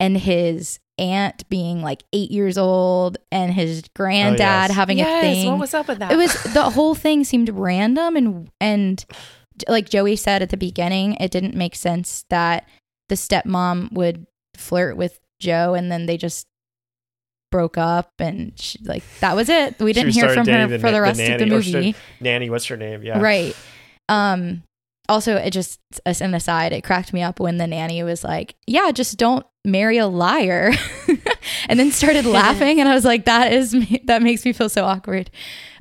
[0.00, 4.70] and his aunt being like eight years old and his granddad oh, yes.
[4.72, 5.50] having yes, a thing.
[5.50, 6.12] What was up with that?
[6.12, 9.04] It was the whole thing seemed random and and
[9.68, 12.68] like Joey said at the beginning, it didn't make sense that
[13.08, 16.46] the stepmom would flirt with Joe and then they just
[17.50, 19.78] broke up and she, like that was it.
[19.78, 21.94] We didn't hear from her the, for the rest the nanny, of the movie.
[22.20, 23.02] nanny, what's her name?
[23.02, 23.20] Yeah.
[23.20, 23.56] Right.
[24.08, 24.64] Um
[25.08, 28.56] also it just as an aside, it cracked me up when the nanny was like,
[28.66, 30.72] "Yeah, just don't marry a liar."
[31.68, 34.84] and then started laughing and I was like, "That is that makes me feel so
[34.84, 35.30] awkward."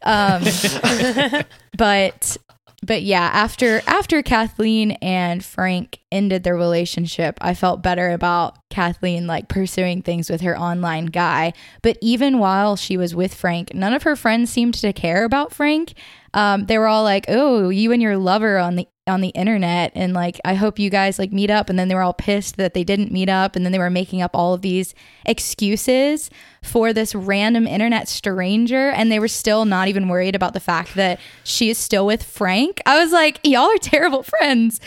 [0.03, 0.43] Um
[1.77, 2.38] but
[2.83, 9.25] but yeah, after after Kathleen and Frank ended their relationship, I felt better about Kathleen
[9.27, 11.53] like pursuing things with her online guy.
[11.81, 15.53] But even while she was with Frank, none of her friends seemed to care about
[15.53, 15.93] Frank.
[16.33, 19.91] Um, they were all like, "Oh, you and your lover on the on the internet
[19.95, 22.55] and like I hope you guys like meet up and then they were all pissed
[22.55, 26.29] that they didn't meet up and then they were making up all of these excuses
[26.61, 30.95] for this random internet stranger and they were still not even worried about the fact
[30.95, 32.81] that she is still with Frank.
[32.85, 34.79] I was like, y'all are terrible friends.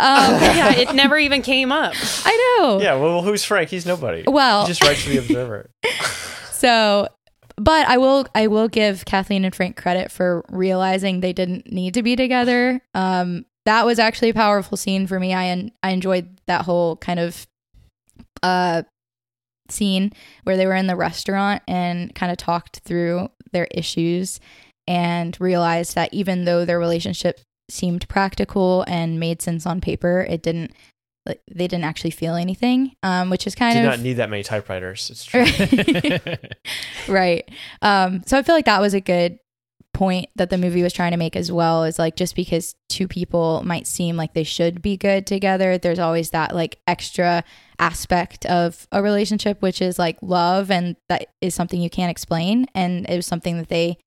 [0.00, 0.06] Um,
[0.40, 1.92] yeah, it never even came up.
[2.24, 2.80] I know.
[2.80, 3.68] Yeah, well, who's Frank?
[3.68, 4.24] He's nobody.
[4.26, 5.70] Well, he just writes to the Observer.
[6.52, 7.08] so
[7.58, 11.94] but I will I will give Kathleen and Frank credit for realizing they didn't need
[11.94, 12.80] to be together.
[12.94, 15.34] Um, that was actually a powerful scene for me.
[15.34, 17.46] I I enjoyed that whole kind of
[18.42, 18.82] uh
[19.70, 20.12] scene
[20.44, 24.40] where they were in the restaurant and kind of talked through their issues
[24.86, 30.42] and realized that even though their relationship seemed practical and made sense on paper, it
[30.42, 30.72] didn't
[31.28, 34.30] like they didn't actually feel anything, um, which is kind Did of not need that
[34.30, 35.10] many typewriters.
[35.10, 35.44] It's true,
[37.08, 37.48] right?
[37.82, 39.38] Um, so I feel like that was a good
[39.98, 43.08] point that the movie was trying to make as well is like just because two
[43.08, 47.42] people might seem like they should be good together, there's always that like extra
[47.78, 50.70] aspect of a relationship, which is like love.
[50.70, 52.66] And that is something you can't explain.
[52.74, 53.98] And it was something that they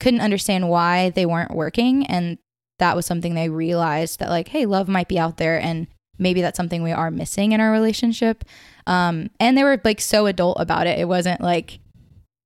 [0.00, 2.06] couldn't understand why they weren't working.
[2.06, 2.38] And
[2.78, 6.40] that was something they realized that like, hey, love might be out there and maybe
[6.40, 8.44] that's something we are missing in our relationship.
[8.86, 10.98] Um, and they were like so adult about it.
[10.98, 11.78] It wasn't like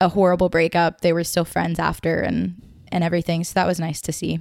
[0.01, 1.01] a horrible breakup.
[1.01, 3.43] They were still friends after and and everything.
[3.45, 4.41] So that was nice to see.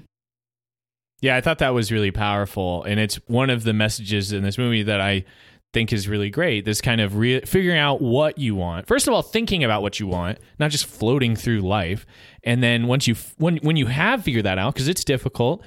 [1.22, 4.58] Yeah, I thought that was really powerful, and it's one of the messages in this
[4.58, 5.24] movie that I
[5.72, 6.66] think is really great.
[6.66, 8.88] This kind of re- figuring out what you want.
[8.88, 12.08] First of all, thinking about what you want, not just floating through life,
[12.44, 15.64] and then once you when when you have figured that out, because it's difficult,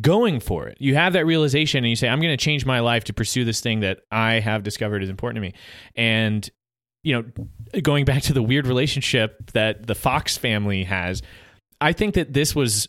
[0.00, 0.76] going for it.
[0.80, 3.44] You have that realization, and you say, "I'm going to change my life to pursue
[3.44, 5.54] this thing that I have discovered is important to me,"
[5.96, 6.48] and
[7.02, 11.22] you know, going back to the weird relationship that the Fox family has,
[11.80, 12.88] I think that this was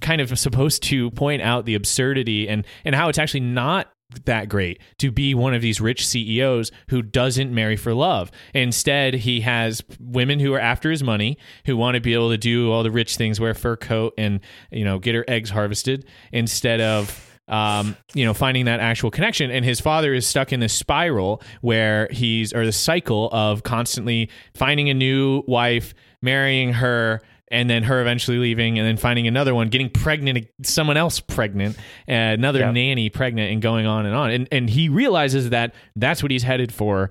[0.00, 3.90] kind of supposed to point out the absurdity and and how it's actually not
[4.24, 8.30] that great to be one of these rich CEOs who doesn't marry for love.
[8.54, 12.38] Instead, he has women who are after his money, who want to be able to
[12.38, 14.40] do all the rich things, wear fur coat and,
[14.70, 19.50] you know, get her eggs harvested instead of um, you know, finding that actual connection.
[19.50, 24.28] And his father is stuck in this spiral where he's, or the cycle of constantly
[24.54, 29.54] finding a new wife, marrying her, and then her eventually leaving, and then finding another
[29.54, 31.76] one, getting pregnant, someone else pregnant,
[32.08, 32.70] uh, another Yeah.
[32.70, 34.30] nanny pregnant, and going on and on.
[34.30, 37.10] And and he realizes that that's what he's headed for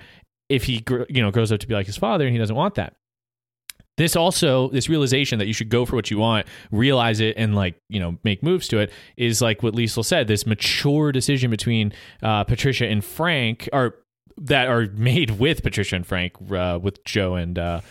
[0.50, 2.56] if he gr- you know grows up to be like his father, and he doesn't
[2.56, 2.94] want that.
[3.98, 7.56] This also, this realization that you should go for what you want, realize it, and
[7.56, 10.28] like you know make moves to it is like what Liesel said.
[10.28, 13.96] This mature decision between uh, Patricia and Frank, or
[14.40, 17.82] that are made with Patricia and Frank, uh, with Joe and uh,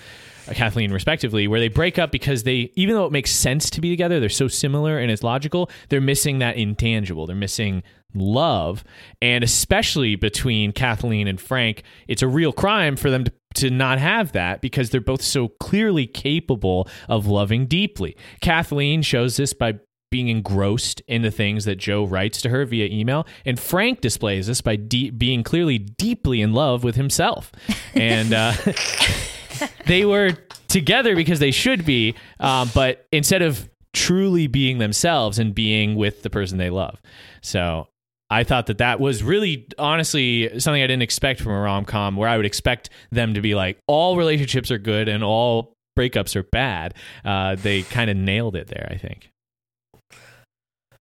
[0.54, 3.90] Kathleen, respectively, where they break up because they, even though it makes sense to be
[3.90, 5.70] together, they're so similar and it's logical.
[5.88, 7.26] They're missing that intangible.
[7.26, 7.82] They're missing
[8.14, 8.84] love,
[9.20, 13.32] and especially between Kathleen and Frank, it's a real crime for them to.
[13.60, 18.14] To not have that because they're both so clearly capable of loving deeply.
[18.42, 19.78] Kathleen shows this by
[20.10, 23.26] being engrossed in the things that Joe writes to her via email.
[23.44, 27.50] And Frank displays this by de- being clearly deeply in love with himself.
[27.94, 28.52] And uh,
[29.86, 30.30] they were
[30.68, 36.22] together because they should be, um, but instead of truly being themselves and being with
[36.22, 37.00] the person they love.
[37.42, 37.88] So
[38.28, 42.16] I thought that that was really, honestly, something I didn't expect from a rom com
[42.16, 46.36] where I would expect them to be like, all relationships are good and all breakups
[46.36, 46.92] are bad.
[47.24, 49.30] Uh, they kind of nailed it there, I think.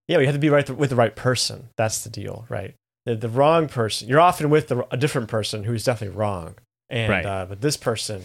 [0.07, 1.69] Yeah, you have to be right with the right person.
[1.77, 2.75] That's the deal, right?
[3.05, 4.07] The, the wrong person.
[4.07, 6.55] You're often with the, a different person who's definitely wrong,
[6.89, 7.25] and Right.
[7.25, 8.21] uh, but this person,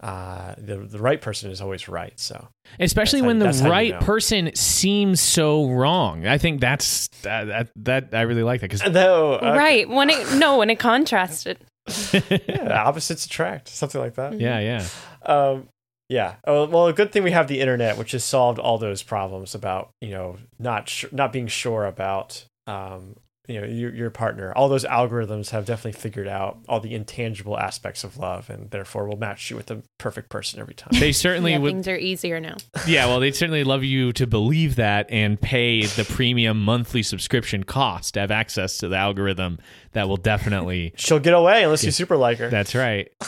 [0.00, 2.18] uh, the the right person is always right.
[2.18, 3.98] So Especially That's how- when the that's how you right know.
[4.00, 6.26] person person seems so wrong.
[6.26, 10.10] I think that's that that, that I really like that because though, uh, right when
[10.10, 11.58] it no when it contrasted.
[12.12, 14.38] yeah, opposites attract, something like that.
[14.38, 14.86] yeah, yeah.
[15.24, 15.68] Um,
[16.10, 16.34] yeah.
[16.46, 19.54] Oh, well, a good thing we have the internet, which has solved all those problems
[19.54, 23.16] about you know not sh- not being sure about um,
[23.48, 24.52] you know your, your partner.
[24.54, 29.08] All those algorithms have definitely figured out all the intangible aspects of love, and therefore
[29.08, 30.90] will match you with the perfect person every time.
[30.92, 31.72] They certainly Yeah, would.
[31.72, 32.56] things are easier now.
[32.86, 37.64] Yeah, well, they'd certainly love you to believe that and pay the premium monthly subscription
[37.64, 39.58] cost to have access to the algorithm
[39.92, 40.92] that will definitely.
[40.96, 42.50] She'll get away unless you super like her.
[42.50, 43.08] That's right.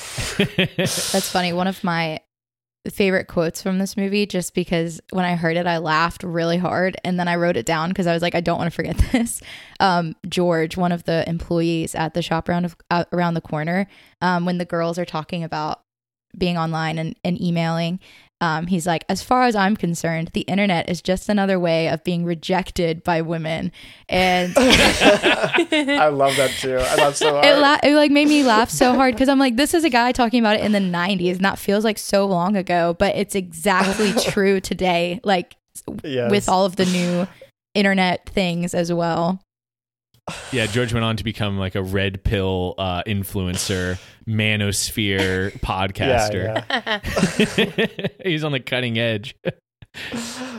[0.76, 1.52] That's funny.
[1.52, 2.20] One of my
[2.88, 6.96] favorite quotes from this movie, just because when I heard it, I laughed really hard.
[7.04, 8.96] And then I wrote it down because I was like, I don't want to forget
[9.12, 9.42] this.
[9.80, 13.86] Um, George, one of the employees at the shop around, uh, around the corner,
[14.22, 15.82] um, when the girls are talking about
[16.36, 18.00] being online and, and emailing,
[18.40, 22.03] um, he's like, as far as I'm concerned, the internet is just another way of
[22.05, 23.70] being rejected by women.
[24.09, 26.76] And I love that too.
[26.76, 27.44] I love so hard.
[27.44, 29.90] it, la- it like made me laugh so hard because I'm like, this is a
[29.90, 33.14] guy talking about it in the 90s, and that feels like so long ago, but
[33.16, 35.20] it's exactly true today.
[35.24, 35.57] Like
[36.05, 36.31] Yes.
[36.31, 37.26] with all of the new
[37.74, 39.40] internet things as well.
[40.52, 46.64] Yeah, George went on to become like a red pill uh, influencer, manosphere podcaster.
[46.68, 49.35] Yeah, He's on the cutting edge.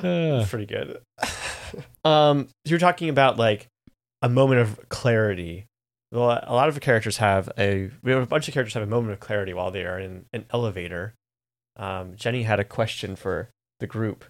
[0.03, 0.97] Uh, pretty good.
[2.03, 3.67] Um, you're talking about like
[4.21, 5.67] a moment of clarity.
[6.11, 7.91] Well, a lot of the characters have a.
[8.03, 10.25] We have a bunch of characters have a moment of clarity while they are in
[10.33, 11.13] an elevator.
[11.77, 14.25] Um, Jenny had a question for the group.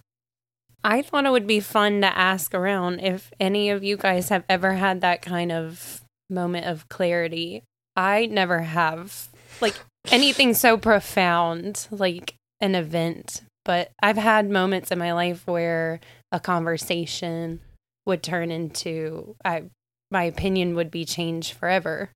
[0.84, 4.44] I thought it would be fun to ask around if any of you guys have
[4.50, 7.64] ever had that kind of moment of clarity.
[7.96, 9.30] I never have.
[9.60, 9.76] Like
[10.12, 16.00] anything so profound, like an event but I've had moments in my life where
[16.32, 17.60] a conversation
[18.06, 19.64] would turn into I
[20.10, 22.10] my opinion would be changed forever.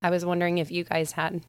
[0.00, 1.42] I was wondering if you guys had.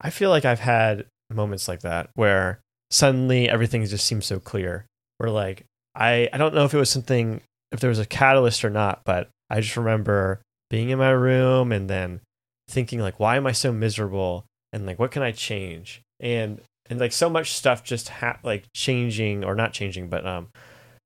[0.00, 2.60] I feel like I've had moments like that where
[2.94, 4.86] suddenly everything just seems so clear.
[5.18, 5.64] We're like
[5.94, 7.40] I I don't know if it was something
[7.72, 10.40] if there was a catalyst or not, but I just remember
[10.70, 12.20] being in my room and then
[12.68, 16.02] thinking like why am I so miserable and like what can I change?
[16.20, 20.48] And and like so much stuff just ha- like changing or not changing but um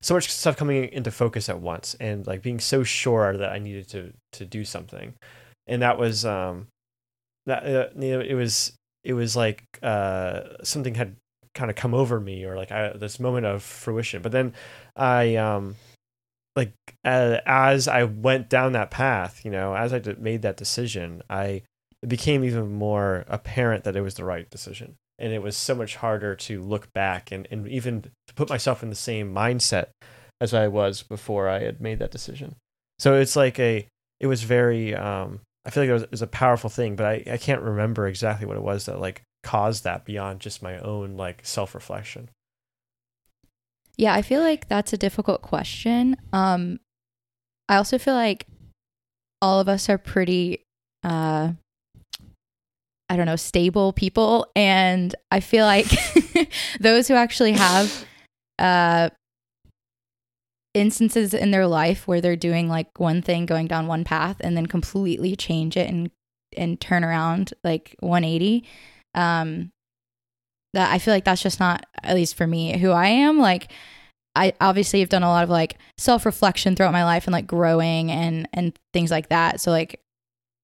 [0.02, 3.58] so much stuff coming into focus at once and like being so sure that I
[3.58, 5.14] needed to to do something.
[5.66, 6.68] And that was um
[7.46, 8.72] that uh, you know, it was
[9.04, 11.16] it was like uh something had
[11.58, 14.22] kind of come over me or like I, this moment of fruition.
[14.22, 14.54] But then
[14.96, 15.74] I um
[16.54, 16.72] like
[17.04, 21.22] uh, as I went down that path, you know, as I d- made that decision,
[21.28, 21.62] I
[22.02, 24.94] it became even more apparent that it was the right decision.
[25.18, 28.82] And it was so much harder to look back and, and even to put myself
[28.84, 29.86] in the same mindset
[30.40, 32.54] as I was before I had made that decision.
[33.00, 33.86] So it's like a,
[34.20, 37.06] it was very, um, I feel like it was, it was a powerful thing, but
[37.06, 40.78] I, I can't remember exactly what it was that like caused that beyond just my
[40.80, 42.28] own like self reflection.
[43.96, 46.16] Yeah, I feel like that's a difficult question.
[46.34, 46.80] Um,
[47.66, 48.46] I also feel like
[49.40, 50.66] all of us are pretty,
[51.02, 51.52] uh,
[53.08, 55.86] I don't know, stable people, and I feel like
[56.80, 58.04] those who actually have
[58.58, 59.08] uh,
[60.74, 64.54] instances in their life where they're doing like one thing, going down one path, and
[64.54, 66.10] then completely change it and
[66.54, 68.66] and turn around like 180.
[69.18, 69.72] Um,
[70.74, 73.38] that I feel like that's just not, at least for me, who I am.
[73.38, 73.72] Like,
[74.36, 77.46] I obviously have done a lot of like self reflection throughout my life and like
[77.46, 79.60] growing and and things like that.
[79.60, 80.00] So like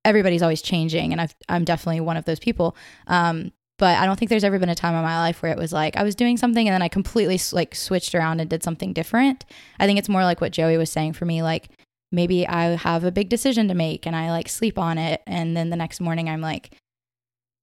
[0.05, 2.77] everybody's always changing, and I've, I'm definitely one of those people.
[3.09, 5.59] Um, but I don't think there's ever been a time in my life where it
[5.59, 8.63] was like I was doing something and then I completely like switched around and did
[8.63, 9.45] something different.
[9.81, 11.71] I think it's more like what Joey was saying for me, like
[12.13, 15.57] maybe I have a big decision to make and I like sleep on it, and
[15.57, 16.77] then the next morning I'm like,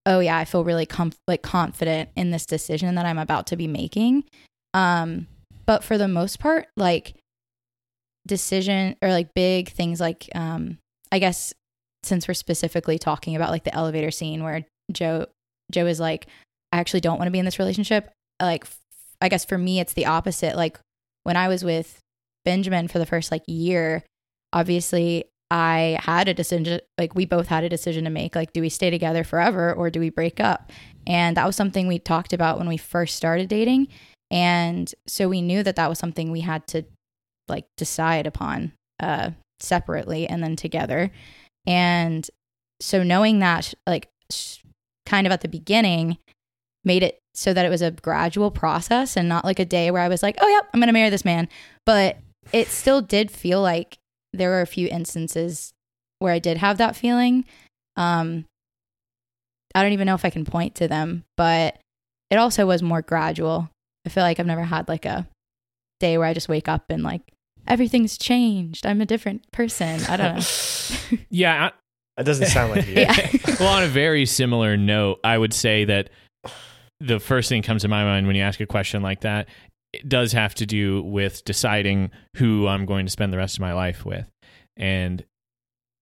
[0.05, 0.87] oh yeah, I feel really
[1.27, 4.23] like confident in this decision that I'm about to be making.
[4.73, 5.27] Um,
[5.65, 7.15] but for the most part, like
[8.27, 10.77] decision or like big things like um
[11.11, 11.55] I guess
[12.03, 15.25] since we're specifically talking about like the elevator scene where Joe
[15.71, 16.27] Joe is like
[16.71, 18.11] I actually don't want to be in this relationship.
[18.41, 18.65] Like
[19.21, 20.55] I guess for me it's the opposite.
[20.55, 20.79] Like
[21.23, 21.99] when I was with
[22.45, 24.03] Benjamin for the first like year,
[24.53, 28.61] obviously I had a decision like we both had a decision to make like do
[28.61, 30.71] we stay together forever or do we break up?
[31.05, 33.89] And that was something we talked about when we first started dating.
[34.31, 36.83] And so we knew that that was something we had to
[37.49, 38.71] like decide upon
[39.01, 41.11] uh separately and then together.
[41.67, 42.25] And
[42.79, 44.07] so knowing that like
[45.05, 46.17] kind of at the beginning
[46.85, 50.01] made it so that it was a gradual process and not like a day where
[50.01, 51.49] I was like, "Oh yeah, I'm going to marry this man."
[51.85, 52.19] But
[52.53, 53.97] it still did feel like
[54.33, 55.73] there were a few instances
[56.19, 57.45] where I did have that feeling.
[57.95, 58.45] Um
[59.73, 61.77] I don't even know if I can point to them, but
[62.29, 63.69] it also was more gradual.
[64.05, 65.27] I feel like I've never had like a
[65.99, 67.21] day where I just wake up and like
[67.67, 68.85] everything's changed.
[68.85, 70.01] I'm a different person.
[70.09, 71.17] I don't know.
[71.29, 71.67] yeah.
[71.67, 71.71] I,
[72.17, 72.93] That doesn't sound like you.
[72.97, 73.29] yeah.
[73.59, 76.09] well, on a very similar note, I would say that
[76.99, 79.47] the first thing comes to my mind when you ask a question like that,
[79.93, 83.61] it does have to do with deciding who I'm going to spend the rest of
[83.61, 84.25] my life with.
[84.77, 85.23] And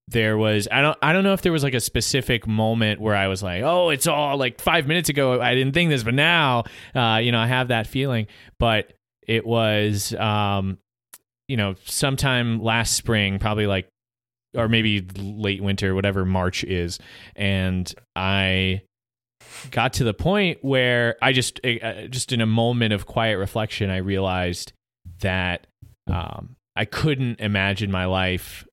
[0.08, 3.16] there was I don't I don't know if there was like a specific moment where
[3.16, 6.14] I was like, oh, it's all like five minutes ago I didn't think this, but
[6.14, 6.64] now
[6.96, 8.28] uh, you know I have that feeling.
[8.60, 8.94] But
[9.28, 10.80] it was um,
[11.48, 13.88] you know sometime last spring, probably like
[14.56, 17.00] or maybe late winter, whatever March is,
[17.36, 18.82] and I
[19.72, 23.90] got to the point where I just uh, just in a moment of quiet reflection,
[23.90, 24.74] I realized
[25.22, 25.68] that
[26.08, 28.66] um, I couldn't imagine my life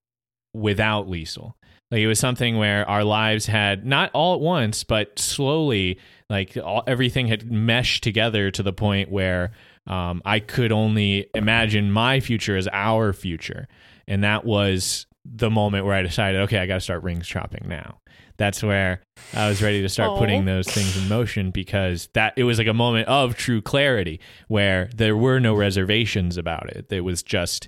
[0.53, 1.53] without Liesel.
[1.91, 6.57] Like it was something where our lives had not all at once, but slowly, like
[6.57, 9.51] all, everything had meshed together to the point where
[9.85, 13.67] um, I could only imagine my future as our future,
[14.05, 17.65] and that was the moment where I decided, okay, I got to start rings chopping
[17.67, 17.99] now.
[18.37, 19.01] That's where
[19.33, 20.17] I was ready to start Aw.
[20.17, 24.19] putting those things in motion because that it was like a moment of true clarity
[24.47, 26.85] where there were no reservations about it.
[26.91, 27.67] It was just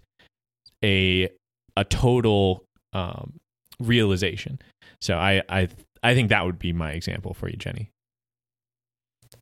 [0.84, 1.30] a
[1.76, 2.64] a total
[2.94, 3.34] um,
[3.80, 4.60] realization.
[5.02, 5.70] So I I
[6.04, 7.90] I think that would be my example for you, Jenny.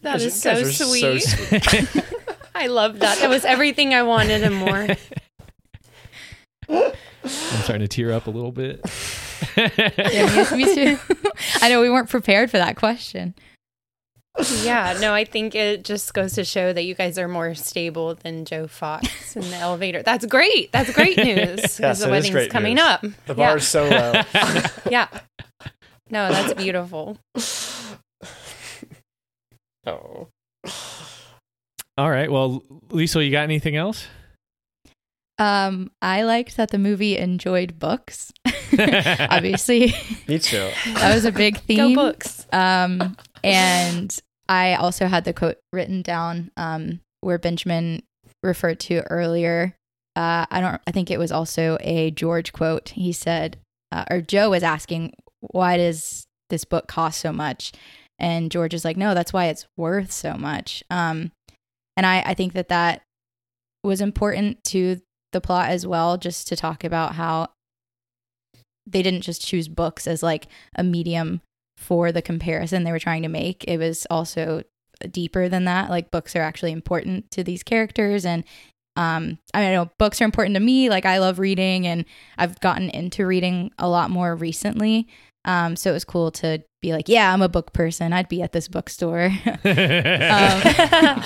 [0.02, 2.06] That You is guys so are so sweet.
[2.56, 3.20] I love that.
[3.20, 4.88] That was everything I wanted and more.
[7.28, 8.82] I'm starting to tear up a little bit.
[9.58, 10.98] Yeah, me, me too.
[11.62, 13.34] I know we weren't prepared for that question.
[14.62, 18.14] Yeah, no, I think it just goes to show that you guys are more stable
[18.16, 20.04] than Joe Fox in the elevator.
[20.04, 20.72] That's great.
[20.72, 21.60] That's great news.
[21.60, 22.86] Yes, because the it is wedding's great coming news.
[22.86, 23.06] up.
[23.26, 24.12] The bar is so low.
[24.34, 24.70] yeah.
[24.92, 25.08] yeah.
[26.10, 27.18] No, that's beautiful.
[29.88, 30.28] oh.
[31.98, 32.32] All right.
[32.32, 34.06] Well, Lisa, you got anything else?
[35.40, 38.32] Um, I liked that the movie enjoyed books.
[38.80, 39.94] Obviously,
[40.28, 40.70] Me too.
[40.94, 41.78] that was a big theme.
[41.78, 41.96] Go theme.
[41.96, 42.48] books.
[42.52, 44.18] Um, and
[44.50, 48.04] I also had the quote written down um, where Benjamin
[48.44, 49.76] referred to earlier.
[50.16, 50.82] Uh, I don't.
[50.88, 52.90] I think it was also a George quote.
[52.90, 53.58] He said,
[53.92, 57.72] uh, or Joe was asking, "Why does this book cost so much?"
[58.18, 61.32] And George is like, "No, that's why it's worth so much." Um,
[61.96, 63.04] and I, I think that that
[63.84, 65.00] was important to
[65.38, 67.50] the plot as well, just to talk about how
[68.88, 71.42] they didn't just choose books as like a medium
[71.78, 73.64] for the comparison they were trying to make.
[73.66, 74.64] It was also
[75.12, 75.92] deeper than that.
[75.92, 78.44] Like books are actually important to these characters and
[78.96, 80.90] um I mean, I know books are important to me.
[80.90, 82.06] Like I love reading and
[82.40, 85.08] I've gotten into reading a lot more recently.
[85.46, 88.12] Um so it was cool to be like, yeah, I'm a book person.
[88.12, 89.26] I'd be at this bookstore.
[89.46, 89.62] um,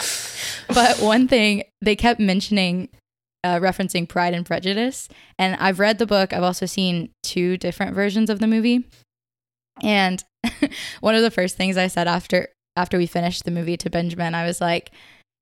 [0.68, 2.90] but one thing they kept mentioning
[3.44, 5.10] uh, referencing Pride and Prejudice.
[5.38, 6.34] And I've read the book.
[6.34, 8.86] I've also seen two different versions of the movie.
[9.82, 10.24] And
[11.02, 14.34] one of the first things I said after after we finished the movie to Benjamin,
[14.34, 14.92] I was like,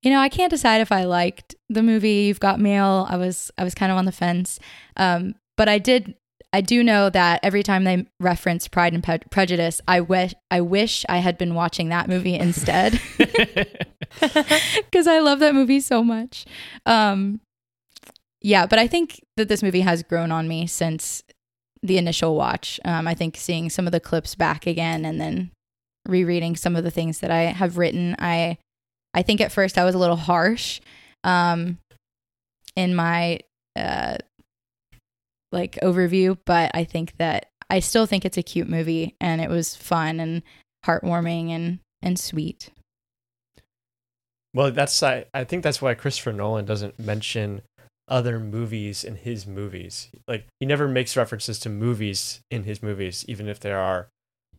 [0.02, 2.24] you know, I can't decide if I liked the movie.
[2.24, 3.06] You've got mail.
[3.08, 4.58] I was I was kind of on the fence,
[4.96, 6.14] um, but I did.
[6.52, 10.60] I do know that every time they reference Pride and Pre- Prejudice, I wish I
[10.62, 16.46] wish I had been watching that movie instead because I love that movie so much.
[16.86, 17.40] Um,
[18.40, 21.22] yeah, but I think that this movie has grown on me since
[21.82, 22.80] the initial watch.
[22.84, 25.50] Um, I think seeing some of the clips back again and then
[26.06, 28.58] rereading some of the things that I have written, I
[29.12, 30.80] I think at first I was a little harsh
[31.24, 31.78] um,
[32.76, 33.40] in my
[33.76, 34.16] uh,
[35.52, 39.50] like overview, but I think that I still think it's a cute movie and it
[39.50, 40.42] was fun and
[40.86, 42.70] heartwarming and and sweet.
[44.54, 47.62] Well, that's I, I think that's why Christopher Nolan doesn't mention
[48.10, 50.08] other movies in his movies.
[50.26, 54.08] Like he never makes references to movies in his movies, even if they are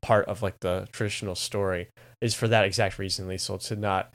[0.02, 1.90] part of like the traditional story.
[2.22, 4.14] Is for that exact reason, Liesel, to not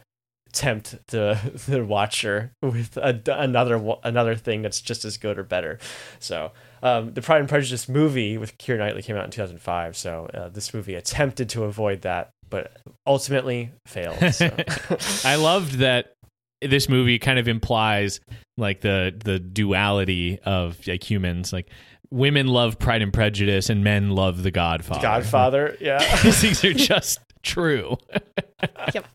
[0.52, 5.78] tempt the the watcher with a, another another thing that's just as good or better.
[6.18, 9.96] So, um, the Pride and Prejudice movie with Keira Knightley came out in 2005.
[9.96, 12.76] So, uh, this movie attempted to avoid that, but
[13.06, 14.34] ultimately failed.
[14.34, 14.50] So.
[15.28, 16.12] I loved that
[16.62, 18.20] this movie kind of implies
[18.56, 21.68] like the the duality of like humans like
[22.10, 25.98] women love pride and prejudice and men love the godfather Godfather, yeah.
[26.22, 27.96] these things are just true
[28.94, 29.06] Yep.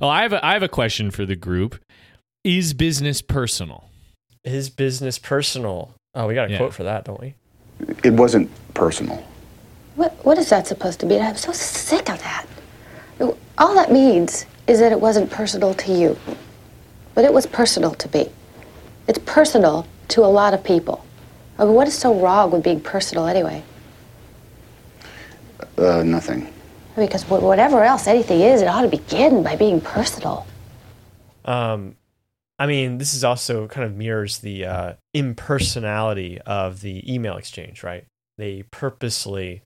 [0.00, 1.76] well i have a, i have a question for the group
[2.44, 3.90] is business personal
[4.44, 5.92] is business personal.
[6.14, 6.58] Oh, we got a Yeah.
[6.58, 7.34] quote for that, don't we?
[8.04, 9.26] It wasn't personal.
[9.96, 11.20] What, what is that supposed to mean?
[11.20, 12.46] I'm so sick of that.
[13.58, 16.18] All that means is that it wasn't personal to you,
[17.14, 18.30] but it was personal to me.
[19.08, 21.04] It's personal to a lot of people.
[21.58, 23.62] I mean, what is so wrong with being personal anyway?
[25.78, 26.52] Uh, nothing.
[26.96, 30.46] Because whatever else anything is, it ought to begin by being personal.
[31.44, 31.96] Um,
[32.58, 37.82] I mean, this is also kind of mirrors the uh, impersonality of the email exchange,
[37.82, 38.06] right?
[38.38, 39.62] They purposely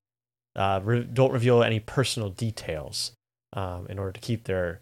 [0.57, 3.13] uh, re- don't reveal any personal details
[3.53, 4.81] um, in order to keep their,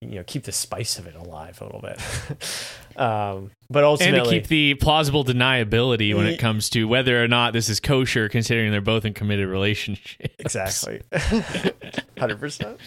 [0.00, 1.98] you know, keep the spice of it alive a little bit.
[2.96, 7.28] um, but and ultimately, to keep the plausible deniability when it comes to whether or
[7.28, 11.02] not this is kosher considering they're both in committed relationships exactly,
[12.18, 12.78] hundred percent.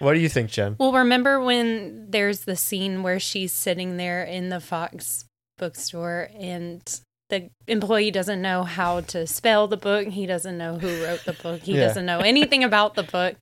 [0.00, 0.74] What do you think, Jen?
[0.78, 5.24] Well, remember when there's the scene where she's sitting there in the Fox
[5.56, 6.82] bookstore and
[7.30, 10.08] the employee doesn't know how to spell the book.
[10.08, 11.62] He doesn't know who wrote the book.
[11.62, 11.86] He Yeah.
[11.86, 13.36] doesn't know anything about the book.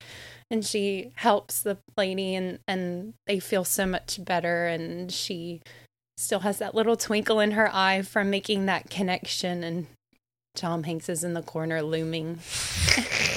[0.53, 4.66] And she helps the lady and, and they feel so much better.
[4.66, 5.62] And she
[6.18, 9.64] still has that little twinkle in her eye from making that connection.
[9.64, 9.86] And
[10.55, 12.40] Tom Hanks is in the corner looming.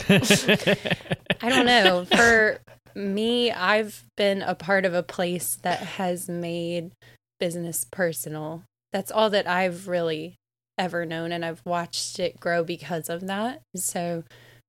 [0.09, 2.03] I don't know.
[2.03, 2.59] For
[2.93, 6.91] me, I've been a part of a place that has made
[7.39, 8.63] business personal.
[8.91, 10.35] That's all that I've really
[10.77, 13.61] ever known, and I've watched it grow because of that.
[13.75, 14.23] So,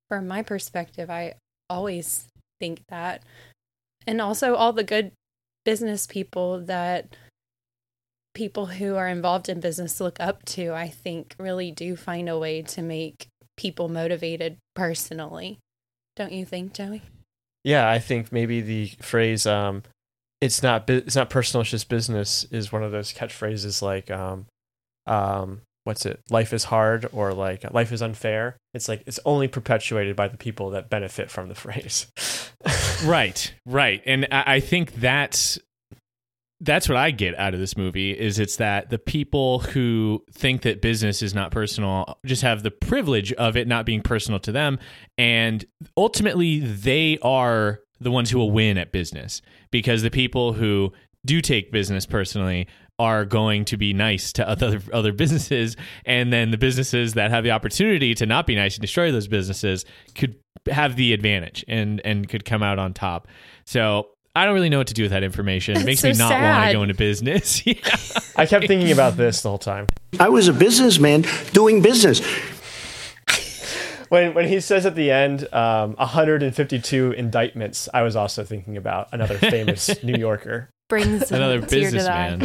[0.09, 1.35] from my perspective, I
[1.69, 2.29] always
[2.61, 3.23] think that.
[4.07, 5.13] And also, all the good
[5.65, 7.17] business people that
[8.35, 12.39] people who are involved in business look up to, I think, really do find a
[12.39, 13.27] way to make
[13.57, 15.59] people motivated personally.
[16.15, 17.03] Don't you think, Joey?
[17.67, 19.83] yeah, I think maybe the phrase um,
[20.41, 24.47] "it's not it's not personal, it's just business" is one of those catchphrases like um,
[25.05, 26.21] um, what's it?
[26.31, 28.57] Life is hard or like life is unfair.
[28.75, 32.09] It's like it's only perpetuated by the people that benefit from the phrase.
[33.05, 35.59] right, right, and I, think that's
[36.61, 40.63] that's what I get out of this movie is it's that the people who think
[40.63, 44.53] that business is not personal just have the privilege of it not being personal to
[44.53, 44.79] them
[45.19, 45.67] and
[45.99, 50.93] ultimately they are the ones who will win at business because the people who
[51.27, 52.67] do take business personally
[52.99, 57.45] are going to be nice to other other businesses and then the businesses that have
[57.45, 59.85] the opportunity to not be nice and destroy those businesses
[60.15, 60.37] could
[60.71, 63.29] have the advantage and and could come out on top.
[63.65, 65.79] So I don't really know what to do with that information.
[65.79, 67.67] It makes so me not want to go into business.
[67.67, 67.75] yeah.
[68.37, 69.87] I kept thinking about this the whole time.
[70.21, 72.21] I was a businessman doing business.
[74.09, 79.09] When when he says at the end, um, 152 indictments, I was also thinking about
[79.13, 80.71] another famous New Yorker.
[80.89, 82.43] Brings Another a to the businessman.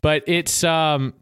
[0.00, 1.14] but it's um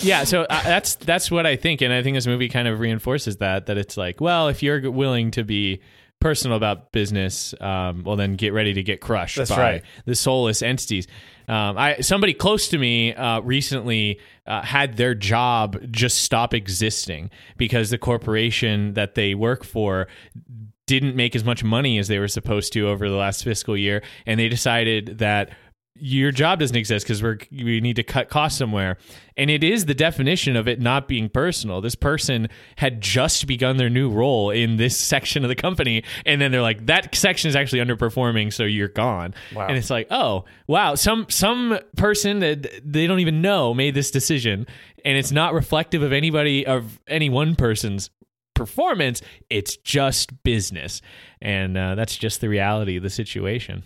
[0.00, 2.80] yeah so uh, that's that's what i think and i think this movie kind of
[2.80, 5.80] reinforces that that it's like well if you're willing to be
[6.20, 9.82] personal about business um, well then get ready to get crushed That's by right.
[10.06, 11.06] the soulless entities
[11.48, 17.30] um, I somebody close to me uh, recently uh, had their job just stop existing
[17.56, 20.08] because the corporation that they work for
[20.86, 24.02] didn't make as much money as they were supposed to over the last fiscal year,
[24.24, 25.50] and they decided that
[25.98, 28.98] your job doesn't exist because we're we need to cut costs somewhere.
[29.36, 31.80] And it is the definition of it not being personal.
[31.80, 36.40] This person had just begun their new role in this section of the company and
[36.40, 39.34] then they're like that section is actually underperforming so you're gone.
[39.54, 39.66] Wow.
[39.68, 40.94] and it's like oh wow.
[40.94, 44.66] Some some person that they don't even know made this decision
[45.04, 48.10] and it's not reflective of anybody of any one person's
[48.56, 51.00] performance it's just business
[51.40, 53.82] and uh, that's just the reality of the situation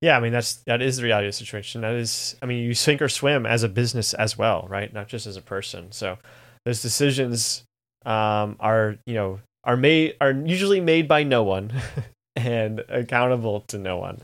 [0.00, 1.80] Yeah, I mean that's that is the reality of the situation.
[1.80, 4.92] That is, I mean, you sink or swim as a business as well, right?
[4.92, 5.92] Not just as a person.
[5.92, 6.18] So
[6.66, 7.64] those decisions
[8.04, 11.72] um, are you know are made are usually made by no one
[12.36, 14.20] and accountable to no one.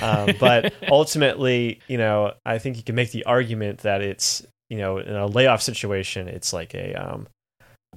[0.00, 4.78] Um, but ultimately, you know, I think you can make the argument that it's you
[4.78, 7.26] know in a layoff situation, it's like a um,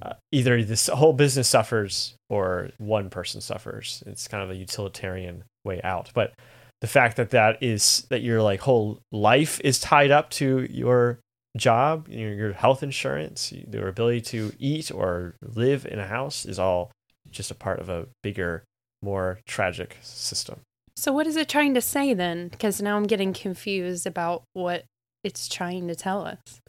[0.02, 4.02] uh, either this whole business suffers or one person suffers.
[4.06, 6.32] It's kind of a utilitarian way out, but
[6.80, 11.18] the fact that that is that your like whole life is tied up to your
[11.56, 16.56] job your, your health insurance your ability to eat or live in a house is
[16.56, 16.92] all
[17.30, 18.62] just a part of a bigger
[19.02, 20.60] more tragic system
[20.98, 22.48] So what is it trying to say then?
[22.48, 24.84] Because now I'm getting confused about what
[25.22, 26.60] it's trying to tell us.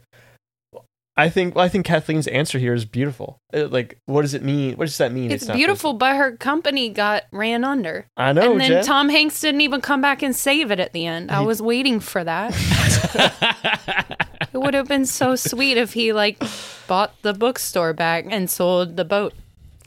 [1.20, 4.42] I think well, i think kathleen's answer here is beautiful Uh, like what does it
[4.42, 8.06] mean what does that mean It's, not beautiful, but her company got ran under.
[8.16, 8.84] i know and then Jen.
[8.84, 11.30] Tom Hanks didn't even come back and save it at the end.
[11.30, 12.54] I was waiting for that.
[14.52, 16.42] it would have been so sweet if he like
[16.86, 19.34] bought the bookstore back and sold the boat.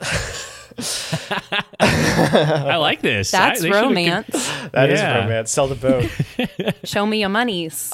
[1.80, 3.30] I like this.
[3.30, 4.50] That's I- they con- romance.
[4.72, 5.22] That is Yeah.
[5.22, 6.10] romance sell the boat
[6.84, 7.90] Show me your monies.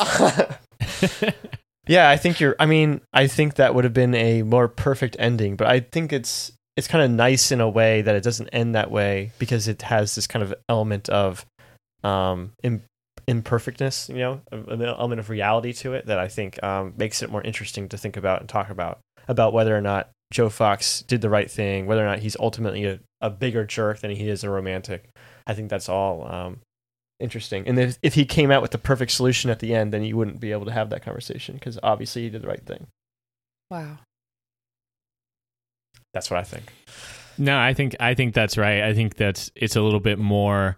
[1.87, 2.57] Yeah, I think you're.
[2.61, 6.13] I mean, I think that would have been a more perfect ending, but I think
[6.13, 9.67] it's it's kind of nice in a way that it doesn't end that way because
[9.67, 11.45] it has this kind of element of
[12.05, 12.83] um im-
[13.27, 17.31] imperfectness, you know, an element of reality to it that I think um, makes it
[17.31, 21.21] more interesting to think about and talk about about whether or not Joe Fox did
[21.21, 24.45] the right thing, whether or not he's ultimately a, a bigger jerk than he is
[24.45, 25.09] a romantic.
[25.47, 26.61] I think that's all um,
[27.21, 27.67] interesting.
[27.67, 30.17] And if, if he came out with the perfect solution at the end, then you
[30.17, 32.87] wouldn't be able to have that conversation because obviously he did the right thing.
[33.71, 33.99] Wow.
[36.13, 36.73] That's what I think.
[37.39, 38.83] No, I think I think that's right.
[38.83, 40.77] I think that's it's a little bit more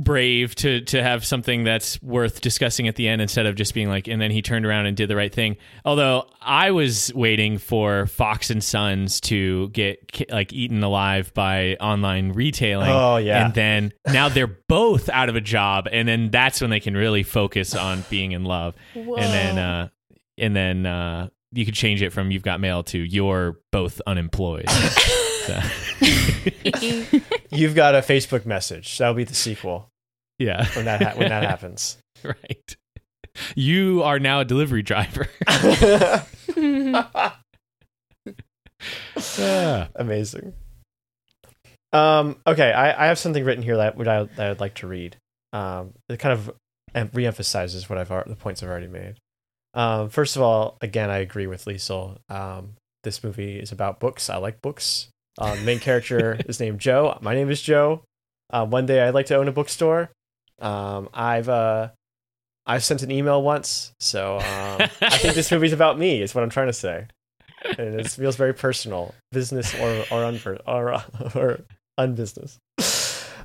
[0.00, 3.88] brave to to have something that's worth discussing at the end instead of just being
[3.88, 5.56] like and then he turned around and did the right thing.
[5.84, 12.32] Although I was waiting for Fox and Sons to get like eaten alive by online
[12.32, 12.90] retailing.
[12.90, 13.46] Oh, yeah.
[13.46, 16.96] And then now they're both out of a job and then that's when they can
[16.96, 18.74] really focus on being in love.
[18.94, 19.88] And then uh
[20.36, 24.66] and then uh you could change it from you've got mail to you're both unemployed.
[25.48, 25.60] So,
[27.50, 28.98] You've got a Facebook message.
[28.98, 29.88] That'll be the sequel
[30.38, 31.96] yeah, when that ha- when that happens.
[32.22, 32.76] right.
[33.54, 35.28] You are now a delivery driver.
[36.56, 37.34] Yeah.
[39.94, 40.52] Amazing.
[41.92, 44.86] Um, okay, I, I have something written here that would I that I'd like to
[44.86, 45.16] read.
[45.52, 46.50] Um, it kind of
[46.94, 49.14] em- reemphasizes what I've the points I've already made.
[49.74, 52.18] Um, first of all, again, I agree with Liesel.
[52.28, 52.74] Um,
[53.04, 54.28] this movie is about books.
[54.28, 55.08] I like books.
[55.38, 57.16] Um, main character is named Joe.
[57.20, 58.02] My name is Joe.
[58.50, 60.10] Uh, one day I'd like to own a bookstore.
[60.60, 61.90] Um, I've uh,
[62.66, 66.20] I've sent an email once, so um, I think this movie's about me.
[66.20, 67.06] Is what I'm trying to say,
[67.78, 70.94] and it feels very personal, business or or unper- or,
[71.34, 71.60] or
[71.98, 72.58] unbusiness.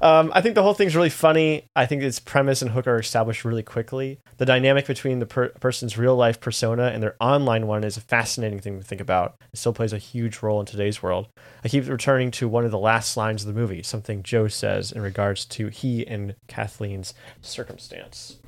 [0.03, 1.63] Um, I think the whole thing's really funny.
[1.77, 4.19] I think its premise and hook are established really quickly.
[4.35, 8.01] The dynamic between the per- person's real life persona and their online one is a
[8.01, 9.35] fascinating thing to think about.
[9.53, 11.29] It still plays a huge role in today's world.
[11.63, 14.91] I keep returning to one of the last lines of the movie, something Joe says
[14.91, 18.39] in regards to he and Kathleen's circumstance.